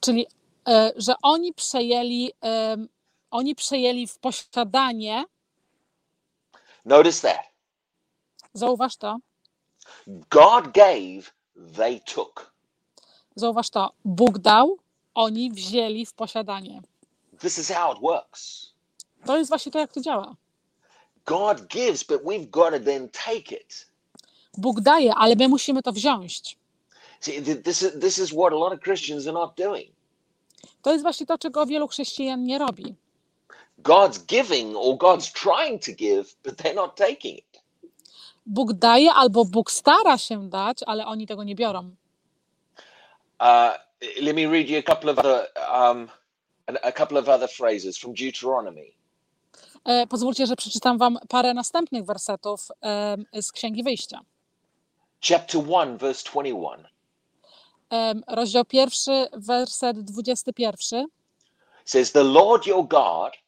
Czyli, 0.00 0.26
e, 0.68 0.92
że 0.96 1.14
oni 1.22 1.52
przejęli, 1.54 2.32
em, 2.40 2.88
oni 3.30 3.54
przejęli 3.54 4.06
w 4.06 4.18
posiadanie, 4.18 5.24
Notice 6.84 7.28
that. 7.28 7.46
zauważ 8.54 8.96
to, 8.96 9.16
God 10.30 10.72
gave, 10.72 11.32
they 11.76 12.00
took. 12.00 12.52
zauważ 13.36 13.70
to, 13.70 13.92
Bóg 14.04 14.38
dał, 14.38 14.78
oni 15.14 15.50
wzięli 15.50 16.06
w 16.06 16.12
posiadanie. 16.14 16.82
This 17.40 17.58
is 17.58 17.68
how 17.72 17.92
it 17.92 18.00
works. 18.00 18.72
To 19.26 19.38
jest 19.38 19.50
właśnie 19.50 19.72
to, 19.72 19.78
jak 19.78 19.92
to 19.92 20.00
działa. 20.00 20.36
God 21.26 21.66
gives, 21.68 22.04
but 22.04 22.22
we've 22.22 22.50
got 22.50 22.70
to 22.72 22.80
then 22.80 23.08
take 23.08 23.52
it. 23.56 23.86
Bóg 24.58 24.80
daje, 24.80 25.14
ale 25.14 25.36
my 25.36 25.48
musimy 25.48 25.82
to 25.82 25.92
wziąć. 25.92 26.56
See, 27.20 27.42
th- 27.42 27.62
this 27.64 27.82
is, 27.82 27.92
this 28.00 28.18
is 28.18 28.30
what 28.32 28.52
a 28.52 28.56
lot 28.56 28.72
of 28.72 28.80
Christians 28.80 29.26
are 29.26 29.32
not 29.32 29.56
doing. 29.56 29.92
To 30.82 30.92
jest 30.92 31.02
właśnie 31.02 31.26
to, 31.26 31.38
czego 31.38 31.66
wielu 31.66 31.88
chrześcijan 31.88 32.44
nie 32.44 32.58
robi. 32.58 32.94
God's 33.78 34.18
giving 34.26 34.76
or 34.76 34.96
God's 34.98 35.32
trying 35.32 35.82
to 35.84 35.92
give, 35.92 36.36
but 36.44 36.56
they're 36.56 36.74
not 36.74 36.96
taking 36.96 37.38
it. 37.38 37.53
Bóg 38.46 38.72
daje 38.72 39.12
albo 39.12 39.44
Bóg 39.44 39.70
stara 39.70 40.18
się 40.18 40.48
dać, 40.48 40.78
ale 40.86 41.06
oni 41.06 41.26
tego 41.26 41.44
nie 41.44 41.54
biorą. 41.54 41.90
Uh, 43.40 43.46
let 44.22 44.36
me 44.36 44.46
read 44.46 44.68
you 44.68 44.78
a 44.78 44.82
couple 44.82 45.12
of 45.12 45.18
other 45.18 45.48
um, 45.72 46.08
a, 46.66 46.92
couple 46.92 47.18
of 47.18 47.28
other 47.28 47.48
phrases 47.48 47.98
from 47.98 48.14
Deuteronomy. 48.14 48.92
E, 49.84 50.06
pozwólcie, 50.06 50.46
że 50.46 50.56
przeczytam 50.56 50.98
wam 50.98 51.18
parę 51.28 51.54
następnych 51.54 52.04
wersetów 52.04 52.68
z 53.40 53.52
Księgi 53.52 53.82
Wyjścia. 53.82 54.20
Chapter 55.28 55.60
1, 55.60 55.96
verse 55.98 56.30
21 56.30 56.86
Em, 57.90 58.22
rozdział 58.26 58.64
pierwszy, 58.64 59.26
werset 59.32 60.00
21. 60.00 61.06
says, 61.84 62.12
The 62.12 62.24
Lord 62.24 62.66
your 62.66 62.88
God 62.88 63.44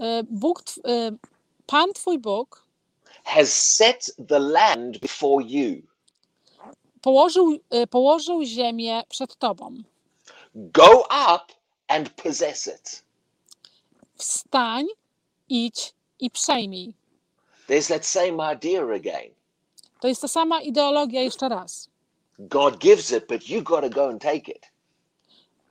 E, 0.00 0.22
Bóg, 0.30 0.62
e, 0.84 1.12
Pan 1.66 1.92
Twój 1.92 2.18
Bóg 2.18 2.64
has 3.30 3.52
set 3.52 4.10
the 4.28 4.38
land 4.38 4.98
before 4.98 5.44
you. 5.46 5.82
położył, 7.00 7.58
e, 7.70 7.86
położył 7.86 8.44
ziemię 8.44 9.02
przed 9.08 9.36
Tobą. 9.36 9.76
Go 10.54 11.00
up 11.34 11.44
and 11.88 12.10
possess 12.10 12.66
it. 12.66 13.02
Wstań, 14.16 14.86
idź 15.48 15.94
i 16.20 16.30
przejmij. 16.30 16.94
There's 17.68 17.88
that 17.88 18.06
same 18.06 18.54
idea 18.54 18.82
again. 18.94 19.34
To 20.00 20.08
jest 20.08 20.20
ta 20.22 20.28
sama 20.28 20.60
ideologia 20.62 21.22
jeszcze 21.22 21.48
raz. 21.48 21.88
God 22.38 22.78
gives 22.78 23.10
it, 23.12 23.26
but 23.28 23.48
you 23.48 23.62
got 23.62 23.80
to 23.80 23.90
go 23.90 24.08
and 24.08 24.22
take 24.22 24.52
it. 24.52 24.66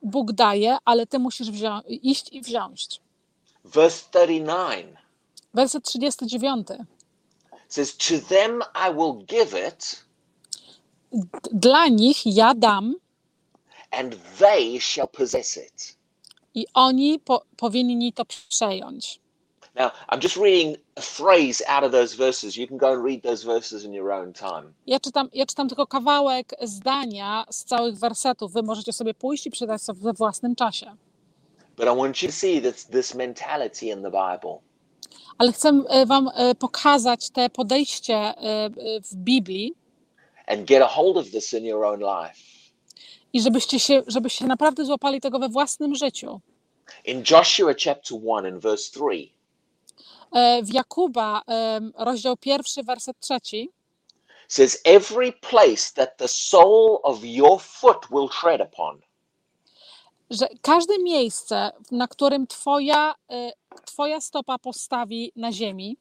Bóg 0.01 0.31
daje, 0.31 0.77
ale 0.85 1.07
Ty 1.07 1.19
musisz 1.19 1.51
wzią- 1.51 1.81
iść 1.87 2.29
i 2.33 2.41
wziąć. 2.41 2.99
Verse 3.65 4.05
39 4.11 4.97
Werset 5.53 5.83
39. 5.83 6.67
says, 7.69 7.97
To 7.97 8.19
them 8.19 8.61
I 8.75 8.89
will 8.89 9.13
give 9.25 9.53
it, 9.67 10.03
Dla 11.51 11.87
nich 11.87 12.25
ja 12.25 12.53
dam 12.53 12.95
and 13.91 14.15
they 14.39 14.79
shall 14.79 15.07
possess 15.07 15.57
it. 15.57 15.95
i 16.55 16.65
oni 16.73 17.19
po, 17.19 17.41
powinni 17.57 18.13
to 18.13 18.25
przejąć. 18.25 19.19
Now, 19.75 19.91
I'm 20.09 20.19
just 20.23 20.35
reading 20.35 20.77
a 20.97 21.01
phrase 21.01 21.61
out 21.67 21.83
of 21.83 21.91
those 21.91 22.15
verses. 22.15 22.57
You 22.57 22.67
can 22.67 22.77
go 22.77 22.93
and 22.93 23.03
read 23.05 23.21
those 23.23 23.43
verses 23.45 23.83
in 23.83 23.93
your 23.93 24.11
own 24.11 24.33
time. 24.33 24.73
Ja 24.87 24.99
czytam, 24.99 25.29
ja 25.33 25.45
czytam 25.45 25.67
tylko 25.69 25.87
kawałek 25.87 26.53
zdania 26.61 27.45
z 27.51 27.63
całych 27.63 27.99
wersetów. 27.99 28.53
Wy 28.53 28.63
możecie 28.63 28.93
sobie 28.93 29.13
pójść 29.13 29.47
i 29.47 29.51
czytać 29.51 29.81
sobie 29.81 29.99
we 30.01 30.13
własnym 30.13 30.55
czasie. 30.55 30.95
But 31.77 31.87
I 31.87 31.95
want 31.95 32.21
you 32.21 32.29
to 32.29 32.35
see 32.35 32.61
this, 32.61 32.85
this 32.85 33.15
mentality 33.15 33.85
in 33.85 34.01
the 34.01 34.11
Bible. 34.11 34.59
Ale 35.39 35.51
chcę 35.51 35.69
e, 35.89 36.05
Wam 36.05 36.29
e, 36.35 36.55
pokazać 36.55 37.29
te 37.29 37.49
podejście 37.49 38.15
e, 38.15 38.69
w 39.01 39.15
Biblii 39.15 39.73
and 40.47 40.65
get 40.65 40.81
a 40.83 40.87
hold 40.87 41.17
of 41.17 41.31
this 41.31 41.53
in 41.53 41.65
your 41.65 41.85
own 41.85 41.99
life. 41.99 42.35
i 43.33 43.41
żebyście 43.41 43.79
się, 43.79 44.03
żebyście 44.07 44.45
naprawdę 44.47 44.85
złapali 44.85 45.21
tego 45.21 45.39
we 45.39 45.49
własnym 45.49 45.95
życiu. 45.95 46.39
In 47.05 47.23
Joshua 47.31 47.73
chapter 47.83 48.17
1 48.17 48.53
and 48.53 48.63
verse 48.63 48.91
3, 48.91 49.29
E, 50.31 50.63
W 50.63 50.73
Jakuba, 50.73 51.41
rozdział 51.97 52.37
pierwszy, 52.37 52.83
werset 52.83 53.19
trzeci, 53.19 53.69
says, 54.47 54.81
Every 54.85 55.31
place 55.33 55.93
that 55.95 56.17
the 56.17 56.27
sole 56.27 56.97
of 57.03 57.19
your 57.23 57.61
foot 57.61 57.97
will 58.11 58.29
tread 58.41 58.61
upon, 58.61 58.99
że 60.29 60.47
każde 60.61 60.99
miejsce, 60.99 61.71
na 61.91 62.07
którym 62.07 62.47
twoja, 62.47 63.15
e, 63.31 63.51
twoja 63.85 64.21
stopa 64.21 64.57
postawi 64.59 65.31
na 65.35 65.51
ziemi, 65.51 65.97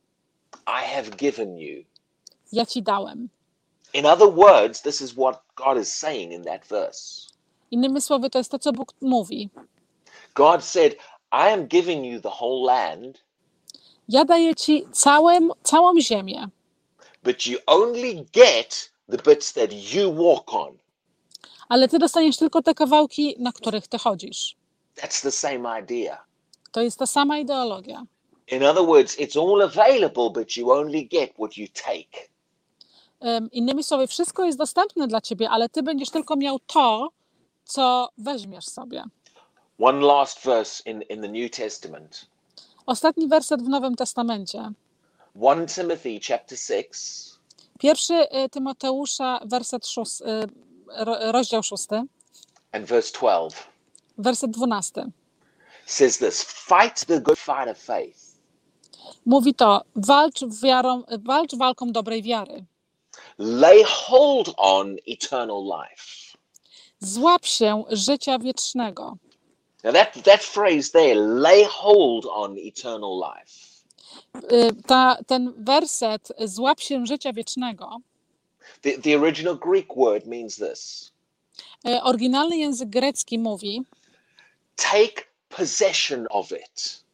I 0.67 0.95
have 0.95 1.11
given 1.17 1.59
you. 1.59 1.85
ja 2.53 2.67
ci 2.67 2.83
dałem. 2.83 3.29
In 3.95 4.07
other 4.07 4.29
words, 4.29 4.83
this 4.83 5.01
is 5.01 5.13
what 5.13 5.43
God 5.57 5.79
is 5.79 5.99
saying 5.99 6.33
in 6.33 6.45
that 6.45 6.67
verse. 6.67 7.29
Innymi 7.71 8.01
słowy, 8.01 8.31
to 8.31 8.39
jest 8.39 8.51
to, 8.51 8.59
co 8.59 8.73
Bóg 8.73 8.95
mówi. 9.01 9.51
God 10.35 10.65
said, 10.65 10.95
I 11.33 11.53
am 11.53 11.67
giving 11.67 12.05
you 12.07 12.21
the 12.21 12.31
whole 12.41 12.67
land, 12.67 13.19
Ja 14.09 14.25
daję 14.25 14.55
ci 14.55 14.87
całym, 14.93 15.51
całą 15.63 16.01
ziemię, 16.01 16.49
but 17.23 17.47
you 17.47 17.59
only 17.67 18.25
get 18.33 18.91
the 19.11 19.17
bits 19.31 19.53
that 19.53 19.73
you 19.95 20.13
walk 20.15 20.55
on. 20.55 20.79
Ale 21.69 21.89
ty 21.89 21.99
dostaniesz 21.99 22.37
tylko 22.37 22.63
te 22.63 22.75
kawałki, 22.75 23.37
na 23.39 23.53
których 23.53 23.89
ty 23.89 23.99
chodzisz. 23.99 24.57
That's 24.97 25.23
the 25.23 25.31
same 25.31 25.81
idea. 25.83 26.25
To 26.73 26.81
jest 26.83 26.99
ta 26.99 27.07
sama 27.07 27.39
ideologia. 27.39 28.03
In 28.51 28.65
other 28.65 28.87
words, 28.87 29.19
it's 29.19 29.37
all 29.37 29.63
available, 29.63 30.31
but 30.31 30.57
you 30.57 30.71
only 30.73 31.05
get 31.09 31.33
what 31.35 31.57
you 31.57 31.67
take. 31.85 32.29
Innymi 33.53 33.85
słowy, 33.85 34.07
wszystko 34.07 34.45
jest 34.45 34.59
dostępne 34.59 35.07
dla 35.07 35.21
ciebie, 35.21 35.51
ale 35.51 35.69
ty 35.69 35.83
będziesz 35.83 36.11
tylko 36.11 36.37
miał 36.37 36.59
to, 36.59 37.09
co 37.65 38.09
weźmiesz 38.19 38.65
sobie. 38.65 39.05
One 39.81 40.07
last 40.07 40.45
verse 40.45 40.91
in, 40.91 41.03
in 41.03 41.23
the 41.23 41.29
New 41.29 41.51
Testament. 41.51 42.27
Ostatni 42.87 43.29
werset 43.29 43.63
w 43.63 43.69
Nowym 43.69 43.95
Testamencie. 43.97 44.71
1 45.35 45.67
Timothy 45.67 46.21
chapter 46.29 46.59
6, 46.59 46.89
Pierwszy 47.79 48.15
y, 48.15 48.49
Tymoteusza, 48.49 49.41
werset 49.45 49.87
szósty, 49.87 50.25
ro- 50.25 50.47
rozdział 51.33 51.63
szósty, 51.63 52.03
and 52.73 52.87
verse 52.87 53.13
12 53.13 53.57
werset 54.19 54.51
dwunasty. 54.51 55.03
says 55.87 56.19
this 56.19 56.43
Fight 56.43 57.07
the 57.07 57.21
good 57.21 57.39
fight 57.39 57.69
of 57.69 57.79
faith. 57.79 58.29
Mówi 59.27 59.55
to, 59.55 59.83
walcz, 59.97 60.45
wiarą, 60.63 61.03
walcz 61.19 61.55
walką 61.57 61.93
dobrej 61.93 62.23
wiary. 62.23 62.65
Lay 63.39 63.85
hold 63.87 64.55
on 64.57 64.97
eternal 65.09 65.63
life. 65.65 66.37
Złap 67.01 67.47
się 67.47 67.85
życia 67.91 68.39
wiecznego. 68.39 69.17
Now, 69.85 69.93
that, 69.95 70.25
that 70.25 70.43
phrase 70.43 70.91
there, 70.93 71.15
lay 71.15 71.65
hold 71.65 72.27
on 72.27 72.57
eternal 72.59 73.17
life, 73.19 73.69
Y, 74.53 74.83
Ta, 74.87 75.17
ten 75.27 75.53
werset, 75.65 76.33
złap 76.45 76.81
się 76.81 77.07
życia 77.07 77.33
wiecznego, 77.33 77.97
the, 78.83 78.99
the 78.99 79.15
original 79.17 79.55
Greek 79.55 79.97
word 79.97 80.27
means 80.27 80.57
this 80.57 81.13
y, 81.87 82.03
oryginalny 82.03 82.57
język 82.57 82.89
grecki 82.91 83.39
mówi, 83.39 83.83
take 84.77 85.25
possession 85.49 86.27
of 86.31 86.53
it, 86.53 87.05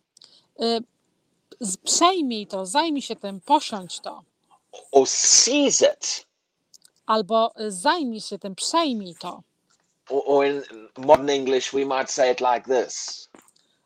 z- 1.61 1.77
przejmij 1.77 2.47
to, 2.47 2.67
zajmij 2.67 3.03
się 3.03 3.17
tym, 3.17 3.41
posiądź 3.41 4.01
to. 4.01 4.23
or 4.93 5.07
seize 5.09 5.87
it, 5.95 6.27
Albo 7.07 7.53
y, 7.61 7.73
zajmij 7.73 8.21
się 8.21 8.39
tym, 8.39 8.55
przejmij 8.55 9.15
to. 9.15 9.43
or, 10.11 10.23
or 10.27 10.47
in 10.47 10.63
modern 10.99 11.31
English, 11.31 11.71
we 11.73 11.85
might 11.85 12.11
say 12.11 12.33
it 12.33 12.41
like 12.41 12.63
this 12.83 13.29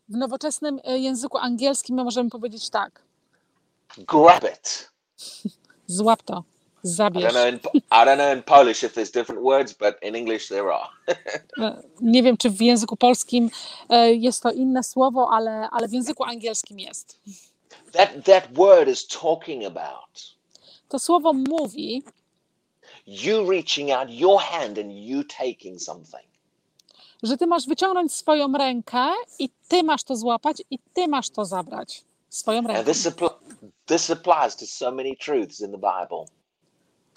W 0.09 0.16
nowoczesnym 0.16 0.81
języku 0.85 1.38
angielskim 1.38 1.96
my 1.96 2.04
możemy 2.04 2.31
powiedzieć 2.31 2.70
tak, 2.70 3.02
grab 3.98 4.44
it. 4.44 4.90
złap 5.87 6.22
to, 6.22 6.44
I 6.88 6.94
zabierz. 6.94 7.33
don't, 7.35 7.35
know 7.35 7.48
in, 7.48 7.81
I 7.90 8.05
don't 8.05 8.16
know 8.18 8.33
in 8.37 8.42
Polish 8.42 8.85
if 8.85 8.88
there's 8.94 9.11
different 9.12 9.42
words, 9.42 9.72
but 9.74 9.96
in 10.03 10.14
English 10.14 10.48
there 10.48 10.72
are. 10.72 10.88
E, 11.59 11.83
Nie 12.01 12.22
wiem, 12.22 12.37
czy 12.37 12.51
w 12.51 12.61
języku 12.61 12.96
polskim 12.96 13.51
e, 13.88 14.14
jest 14.14 14.42
to 14.42 14.51
inne 14.51 14.83
słowo, 14.83 15.29
ale, 15.33 15.68
ale 15.72 15.88
w 15.88 15.92
języku 15.92 16.24
angielskim 16.24 16.79
jest. 16.79 17.20
That, 17.92 18.11
that 18.24 18.53
word 18.53 18.88
is 18.88 19.07
talking 19.07 19.64
about 19.64 20.38
To 20.88 20.98
słowo 20.98 21.33
mówi, 21.33 22.03
you 23.07 23.51
reaching 23.51 23.90
out 23.90 24.11
your 24.11 24.40
hand 24.40 24.79
and 24.79 24.92
you 24.92 25.24
taking 25.24 25.83
something. 25.83 26.29
że 27.22 27.37
ty 27.37 27.46
masz 27.46 27.66
wyciągnąć 27.66 28.14
swoją 28.14 28.53
rękę 28.53 29.07
i 29.38 29.48
ty 29.68 29.83
masz 29.83 30.05
to 30.05 30.16
złapać 30.16 30.62
i 30.70 30.79
ty 30.92 31.09
masz 31.09 31.31
to 31.31 31.44
zabrać. 31.44 32.05
Swoją 32.29 32.62
ręką. 32.62 32.85
this 33.87 34.11
applies 34.11 34.57
to 34.57 34.66
so 34.66 34.90
many 34.90 35.16
truths 35.16 35.61
in 35.61 35.70
the 35.72 35.79
Bible. 35.79 36.24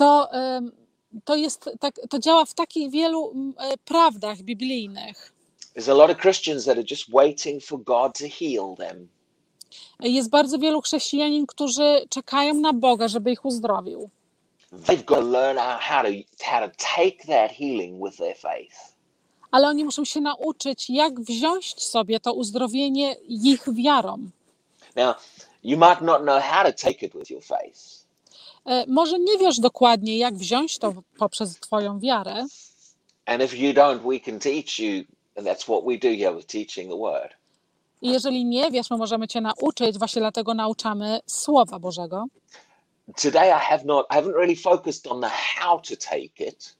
To, 0.01 0.29
to, 1.25 1.35
jest, 1.35 1.69
tak, 1.79 1.95
to 2.09 2.19
działa 2.19 2.45
w 2.45 2.53
takich 2.53 2.91
wielu 2.91 3.33
e, 3.57 3.77
prawdach 3.77 4.37
biblijnych. 4.37 5.33
Jest 9.99 10.29
bardzo 10.29 10.59
wielu 10.59 10.81
chrześcijanin, 10.81 11.45
którzy 11.45 12.05
czekają 12.09 12.53
na 12.53 12.73
Boga, 12.73 13.07
żeby 13.07 13.31
ich 13.31 13.45
uzdrowił. 13.45 14.09
They've 14.73 15.05
got 15.05 15.19
to 15.19 15.21
learn 15.21 15.57
how 15.57 15.77
how 15.79 16.03
to, 16.03 16.09
how 16.43 16.67
to 16.67 16.75
take 16.95 17.17
that 17.27 17.51
healing 17.51 18.05
with 18.05 18.17
their 18.17 18.37
faith. 18.37 18.95
Ale 19.51 19.67
oni 19.67 19.85
muszą 19.85 20.05
się 20.05 20.21
nauczyć, 20.21 20.89
jak 20.89 21.19
wziąć 21.19 21.83
sobie 21.83 22.19
to 22.19 22.33
uzdrowienie 22.33 23.15
ich 23.27 23.73
wiarą. 23.73 24.17
Now, 24.95 25.15
you 25.63 25.77
might 25.77 26.01
not 26.01 26.21
know 26.21 26.43
how 26.43 26.63
to 26.63 26.73
take 26.73 27.05
it 27.05 27.13
with 27.13 27.29
your 27.29 27.43
faith, 27.43 28.00
Może 28.87 29.19
nie 29.19 29.37
wiesz 29.37 29.59
dokładnie, 29.59 30.17
jak 30.17 30.35
wziąć 30.35 30.77
to 30.77 30.93
poprzez 31.17 31.59
Twoją 31.59 31.99
wiarę, 31.99 32.45
and 33.25 33.43
if 33.43 33.57
you 33.57 33.73
don't, 33.73 33.99
we 34.11 34.19
can 34.19 34.39
teach 34.39 34.79
you, 34.79 35.03
and 35.37 35.47
that's 35.47 35.63
what 35.63 35.83
we 35.85 35.97
do 35.97 36.09
here 36.17 36.35
with 36.35 36.47
teaching 36.47 36.89
the 36.91 36.97
word. 36.97 37.33
i 38.01 38.09
jeżeli 38.09 38.45
nie 38.45 38.71
wiesz, 38.71 38.89
my 38.89 38.97
możemy 38.97 39.27
Cię 39.27 39.41
nauczyć, 39.41 39.97
właśnie 39.97 40.19
dlatego 40.21 40.53
nauczamy 40.53 41.19
Słowa 41.25 41.79
Bożego. 41.79 42.25
Today, 43.21 43.49
I 43.49 43.59
have 43.59 43.83
not, 43.85 44.05
I 44.11 44.13
haven't 44.15 44.33
really 44.33 44.55
focused 44.55 45.07
on 45.07 45.21
the 45.21 45.29
how 45.29 45.79
to 45.79 45.95
take 45.95 46.47
it, 46.47 46.75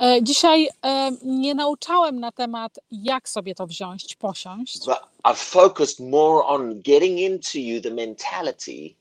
E, 0.00 0.22
Dzisiaj 0.22 0.68
e, 0.84 1.10
nie 1.22 1.54
nauczałem 1.54 2.20
na 2.20 2.32
temat, 2.32 2.78
jak 2.90 3.28
sobie 3.28 3.54
to 3.54 3.66
wziąć, 3.66 4.16
posiąść, 4.16 4.78
but 4.78 4.98
I've 5.24 5.34
focused 5.36 6.00
more 6.00 6.44
on 6.44 6.80
getting 6.82 7.18
into 7.18 7.58
you 7.58 7.80
the 7.80 7.90
mentality 7.90 8.94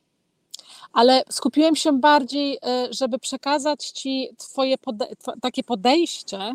ale 0.94 1.24
skupiłem 1.32 1.76
się 1.76 2.00
bardziej, 2.00 2.58
e, 2.64 2.88
żeby 2.92 3.20
przekazać 3.20 3.90
Ci 3.90 4.30
twoje 4.38 4.78
pode- 4.78 5.16
takie 5.42 5.64
podejście, 5.64 6.54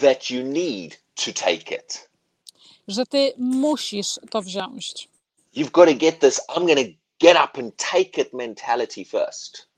that 0.00 0.30
you 0.30 0.42
need 0.44 0.98
to 1.14 1.32
take 1.32 1.74
it. 1.74 2.08
że 2.88 3.06
Ty 3.06 3.32
musisz 3.38 4.20
to 4.30 4.42
wziąć. 4.42 5.08
You've 5.56 5.70
got 5.70 5.88
to 5.88 5.94
get 5.94 6.20
this 6.20 6.40
I'm 6.48 6.66
going 6.66 6.78
to 6.88 6.94
get 7.26 7.36
up 7.36 7.60
and 7.60 7.76
take 7.76 8.20
it 8.22 8.32
mentality 8.32 9.04
first. 9.04 9.68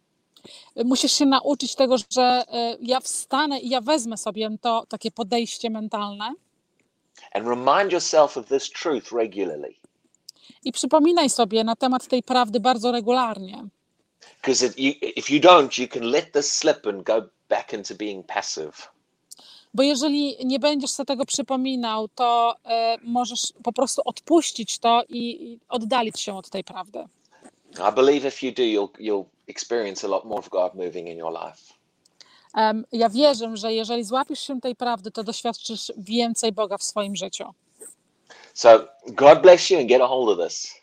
Musisz 0.84 1.12
się 1.12 1.26
nauczyć 1.26 1.74
tego, 1.74 1.96
że 2.10 2.22
e, 2.48 2.76
ja 2.80 3.00
wstanę 3.00 3.60
i 3.60 3.68
ja 3.68 3.80
wezmę 3.80 4.16
sobie 4.16 4.50
to 4.60 4.86
takie 4.88 5.10
podejście 5.10 5.70
mentalne 5.70 6.32
And 7.32 7.46
remind 7.48 7.92
yourself 7.92 8.36
of 8.36 8.46
this 8.48 8.70
truth 8.70 9.12
regularly. 9.12 9.74
I 10.64 10.72
przypominaj 10.72 11.30
sobie 11.30 11.64
na 11.64 11.76
temat 11.76 12.06
tej 12.06 12.22
prawdy 12.22 12.60
bardzo 12.60 12.92
regularnie. 12.92 13.64
Because 14.42 14.66
if 14.76 15.34
you 15.34 15.40
don't, 15.40 15.82
you 15.82 15.88
can 15.88 16.02
let 16.02 16.32
this 16.32 16.52
slip 16.52 16.86
and 16.86 17.02
go 17.02 17.22
back 17.48 17.72
into 17.72 17.94
being 17.94 18.26
passive. 18.26 18.72
Bo 19.74 19.82
jeżeli 19.82 20.46
nie 20.46 20.58
będziesz 20.58 20.90
sobie 20.90 21.06
tego 21.06 21.26
przypominał, 21.26 22.08
to 22.08 22.56
e, 22.64 22.98
możesz 23.02 23.52
po 23.62 23.72
prostu 23.72 24.02
odpuścić 24.04 24.78
to 24.78 25.02
i, 25.08 25.52
i 25.52 25.58
oddalić 25.68 26.20
się 26.20 26.36
od 26.36 26.50
tej 26.50 26.64
prawdy. 26.64 27.04
I 27.90 27.94
believe 27.94 28.28
if 28.28 28.46
you 28.46 28.52
do, 28.52 28.62
you'll, 28.62 28.98
you'll 28.98 29.24
experience 29.46 30.06
a 30.06 30.10
lot 30.10 30.24
more 30.24 30.38
of 30.38 30.48
God 30.48 30.74
moving 30.74 31.08
in 31.08 31.18
your 31.18 31.32
life. 31.32 31.80
Ja 32.92 33.08
wierzę, 33.08 33.56
że 33.56 33.72
jeżeli 33.72 34.04
złapiesz 34.04 34.40
się 34.40 34.60
tej 34.60 34.76
prawdy, 34.76 35.10
to 35.10 35.24
doświadczysz 35.24 35.92
więcej 35.96 36.52
Boga 36.52 36.78
w 36.78 36.82
swoim 36.82 37.16
życiu. 37.16 37.44
So 38.54 38.88
God 39.06 39.42
bless 39.42 39.70
you 39.70 39.78
and 39.78 39.88
get 39.88 40.00
a 40.00 40.06
hold 40.06 40.28
of 40.40 40.48
this. 40.48 40.74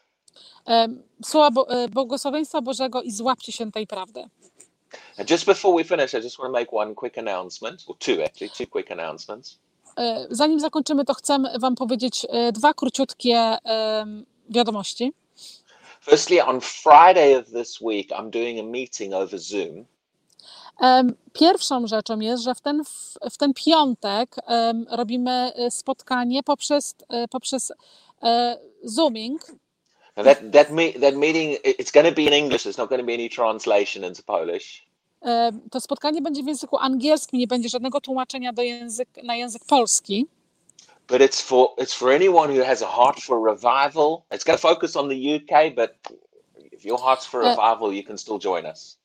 Słowa 1.25 1.51
Bo- 1.51 1.69
e, 1.69 1.87
błogosławieństwa 1.89 2.61
Bożego 2.61 3.01
i 3.01 3.11
złapcie 3.11 3.51
się 3.51 3.71
tej 3.71 3.87
prawdy. 3.87 4.23
And 5.19 5.29
just 5.29 5.45
before 5.45 5.77
we 5.77 5.83
finish, 5.83 6.13
I 6.13 6.17
just 6.23 6.37
want 6.39 6.53
to 6.53 6.59
make 6.59 6.73
one 6.73 6.95
quick 6.95 7.17
announcement, 7.17 7.83
or 7.87 7.97
two 7.97 8.23
actually, 8.25 8.49
two 8.49 8.67
quick 8.67 8.91
announcements. 8.91 9.59
E, 9.97 10.27
Zanim 10.29 10.59
zakończymy, 10.59 11.05
to 11.05 11.13
chcę 11.13 11.37
Wam 11.59 11.75
powiedzieć 11.75 12.25
e, 12.29 12.51
dwa 12.51 12.73
króciutkie 12.73 13.57
wiadomości. 14.49 15.13
Firstly, 16.01 16.45
on 16.45 16.61
Friday 16.61 17.39
of 17.39 17.45
this 17.51 17.81
week, 17.81 18.09
I'm 18.11 18.29
doing 18.29 18.59
a 18.59 18.63
meeting 18.63 19.13
over 19.13 19.39
Zoom. 19.39 19.85
Pierwszą 21.33 21.87
rzeczą 21.87 22.19
jest, 22.19 22.43
że 22.43 22.55
w 22.55 22.61
ten, 22.61 22.83
w 23.31 23.37
ten 23.37 23.53
piątek 23.53 24.35
robimy 24.89 25.31
e, 25.55 25.71
spotkanie 25.71 26.43
poprzez, 26.43 26.95
e, 27.09 27.27
poprzez 27.27 27.71
e, 28.23 28.57
Zooming. 28.83 29.41
That 30.15 30.39
that 30.53 30.69
me 30.71 30.91
that 30.93 31.15
meeting 31.15 31.53
it- 31.65 31.79
it's 31.79 31.91
going 31.93 32.07
to 32.07 32.15
be 32.15 32.21
in 32.23 32.33
English. 32.33 32.63
There's 32.65 32.77
not 32.77 32.89
going 32.89 33.01
to 33.01 33.05
be 33.05 33.13
any 33.13 33.29
translation 33.29 34.03
into 34.03 34.23
Polish. 34.23 34.87
To 35.71 35.79
spotkanie 35.81 36.21
będzie 36.21 36.43
w 36.43 36.47
języku 36.47 36.77
angielskim, 36.77 37.39
nie 37.39 37.47
będzie 37.47 37.69
żadnego 37.69 38.01
tłumaczenia 38.01 38.53
do 38.53 38.61
język, 38.61 39.09
na 39.23 39.35
język 39.35 39.65
polski. 39.65 40.27
But 41.07 41.21
it's 41.21 41.41
for 41.41 41.69
it's 41.77 41.93
for 41.93 42.09
anyone 42.11 42.53
who 42.59 42.65
has 42.65 42.81
a 42.81 42.87
heart 42.87 43.19
for 43.19 43.39
revival. 43.49 44.21
It's 44.31 44.43
going 44.45 44.59
to 44.61 44.67
focus 44.69 44.95
on 44.95 45.09
the 45.09 45.35
UK, 45.35 45.75
but 45.75 45.91
if 46.71 46.85
your 46.87 46.99
heart's 46.99 47.25
for 47.25 47.41
Uh, 47.43 47.49
revival, 47.49 47.93
you 47.93 48.03
can 48.03 48.17
still 48.17 48.39
join 48.39 48.65
us. 48.65 48.97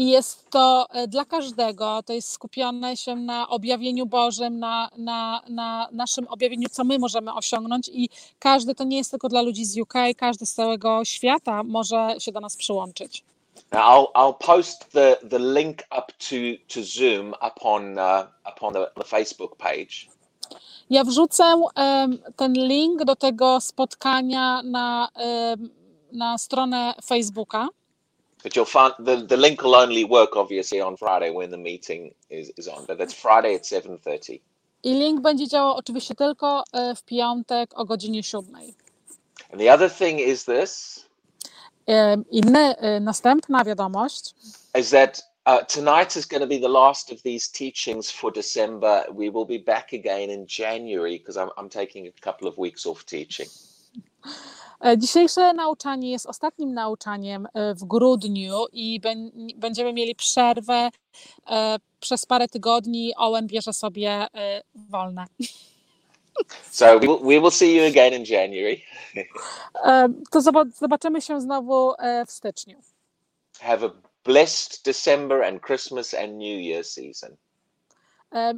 I 0.00 0.10
jest 0.10 0.50
to 0.50 0.86
e, 0.90 1.08
dla 1.08 1.24
każdego, 1.24 2.02
to 2.02 2.12
jest 2.12 2.30
skupione 2.30 2.96
się 2.96 3.16
na 3.16 3.48
objawieniu 3.48 4.06
Bożym, 4.06 4.58
na, 4.58 4.90
na, 4.96 5.42
na 5.48 5.88
naszym 5.92 6.28
objawieniu, 6.28 6.68
co 6.68 6.84
my 6.84 6.98
możemy 6.98 7.34
osiągnąć 7.34 7.90
i 7.92 8.08
każdy, 8.38 8.74
to 8.74 8.84
nie 8.84 8.96
jest 8.96 9.10
tylko 9.10 9.28
dla 9.28 9.42
ludzi 9.42 9.64
z 9.64 9.78
UK, 9.78 9.94
każdy 10.16 10.46
z 10.46 10.54
całego 10.54 11.04
świata 11.04 11.62
może 11.62 12.14
się 12.18 12.32
do 12.32 12.40
nas 12.40 12.56
przyłączyć. 12.56 13.24
Now, 13.72 13.82
I'll, 13.82 14.12
I'll 14.14 14.46
post 14.46 14.92
the, 14.92 15.16
the 15.30 15.38
link 15.38 15.78
up 15.98 16.06
to, 16.18 16.36
to 16.74 16.80
Zoom 16.82 17.28
up 17.28 17.60
on, 17.60 17.98
uh, 17.98 18.26
up 18.52 18.66
on 18.66 18.72
the, 18.72 18.86
the 18.96 19.04
Facebook 19.04 19.56
page. 19.56 20.06
Ja 20.90 21.04
wrzucę 21.04 21.44
em, 21.74 22.18
ten 22.36 22.52
link 22.52 23.04
do 23.04 23.16
tego 23.16 23.60
spotkania 23.60 24.62
na, 24.62 25.08
em, 25.14 25.70
na 26.12 26.38
stronę 26.38 26.94
Facebooka. 27.04 27.68
But 28.42 28.56
you'll 28.56 28.64
find 28.64 28.94
the, 28.98 29.16
the 29.16 29.36
link 29.36 29.62
will 29.62 29.74
only 29.74 30.04
work 30.04 30.36
obviously 30.36 30.80
on 30.80 30.96
Friday 30.96 31.30
when 31.30 31.50
the 31.50 31.58
meeting 31.58 32.12
is, 32.30 32.50
is 32.56 32.68
on. 32.68 32.84
But 32.86 32.98
that's 32.98 33.14
Friday 33.14 33.54
at 33.54 33.62
7.30. 33.62 34.40
I 34.82 34.94
link 34.94 35.20
będzie 35.20 35.48
działał 35.48 35.76
oczywiście 35.76 36.14
tylko 36.14 36.64
w 36.96 37.02
piątek 37.02 37.70
o 37.74 37.84
godzinie 37.84 38.22
7. 38.22 38.54
And 39.52 39.60
the 39.60 39.74
other 39.74 39.90
thing 39.90 40.20
is 40.20 40.44
this, 40.44 41.04
Inny, 42.30 42.74
następna 43.00 43.64
wiadomość 43.64 44.34
is 44.74 44.90
that 44.90 45.22
uh, 45.46 45.64
tonight 45.64 46.16
is 46.16 46.26
going 46.26 46.42
to 46.42 46.46
be 46.46 46.58
the 46.58 46.68
last 46.68 47.12
of 47.12 47.22
these 47.22 47.48
teachings 47.48 48.10
for 48.10 48.32
December. 48.32 49.04
We 49.12 49.30
will 49.30 49.46
be 49.46 49.58
back 49.58 49.92
again 49.92 50.30
in 50.30 50.46
January 50.46 51.18
because 51.18 51.36
I'm, 51.36 51.50
I'm 51.56 51.68
taking 51.68 52.06
a 52.06 52.12
couple 52.20 52.48
of 52.48 52.58
weeks 52.58 52.86
off 52.86 53.04
teaching. 53.04 53.48
E, 54.86 54.98
Dzisiejsze 54.98 55.52
nauczanie 55.52 56.10
jest 56.10 56.26
ostatnim 56.26 56.74
nauczaniem 56.74 57.46
e, 57.54 57.74
w 57.74 57.84
grudniu 57.84 58.64
i 58.72 59.00
będziemy 59.56 59.92
mieli 59.92 60.14
przerwę 60.14 60.90
e, 61.50 61.76
przez 62.00 62.26
parę 62.26 62.48
tygodni. 62.48 63.12
Owen 63.16 63.46
bierze 63.46 63.72
sobie 63.72 64.26
wolne. 64.74 65.24
So 66.70 66.86
we 66.86 67.00
will, 67.00 67.18
we 67.18 67.40
will 67.40 67.50
see 67.50 67.76
you 67.76 67.84
again 67.86 68.14
in 68.14 68.24
January. 68.24 68.80
To 70.30 70.40
zob- 70.40 70.72
zobaczymy 70.78 71.22
się 71.22 71.40
znowu 71.40 71.92
w 72.26 72.30
styczniu. 72.32 72.80
Have 73.60 73.86
a 73.86 73.90
blessed 74.24 74.84
December 74.84 75.42
and 75.44 75.62
Christmas 75.66 76.14
and 76.14 76.32
New 76.32 76.60
Year 76.60 76.84
season. 76.84 77.36
E, 78.34 78.54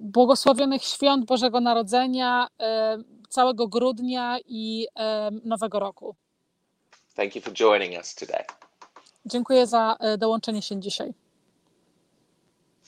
Błogosławionych 0.00 0.84
świąt 0.84 1.26
Bożego 1.26 1.60
Narodzenia, 1.60 2.48
e, 2.60 2.98
całego 3.28 3.68
grudnia 3.68 4.36
i 4.46 4.86
e, 4.96 5.30
Nowego 5.44 5.78
Roku. 5.78 6.16
Thank 7.16 7.36
you 7.36 7.42
for 7.42 7.52
joining 7.52 7.96
us 7.98 8.14
today. 8.14 8.44
Dziękuję 9.26 9.66
za 9.66 9.96
dołączenie 10.18 10.62
się 10.62 10.80
dzisiaj. 10.80 11.14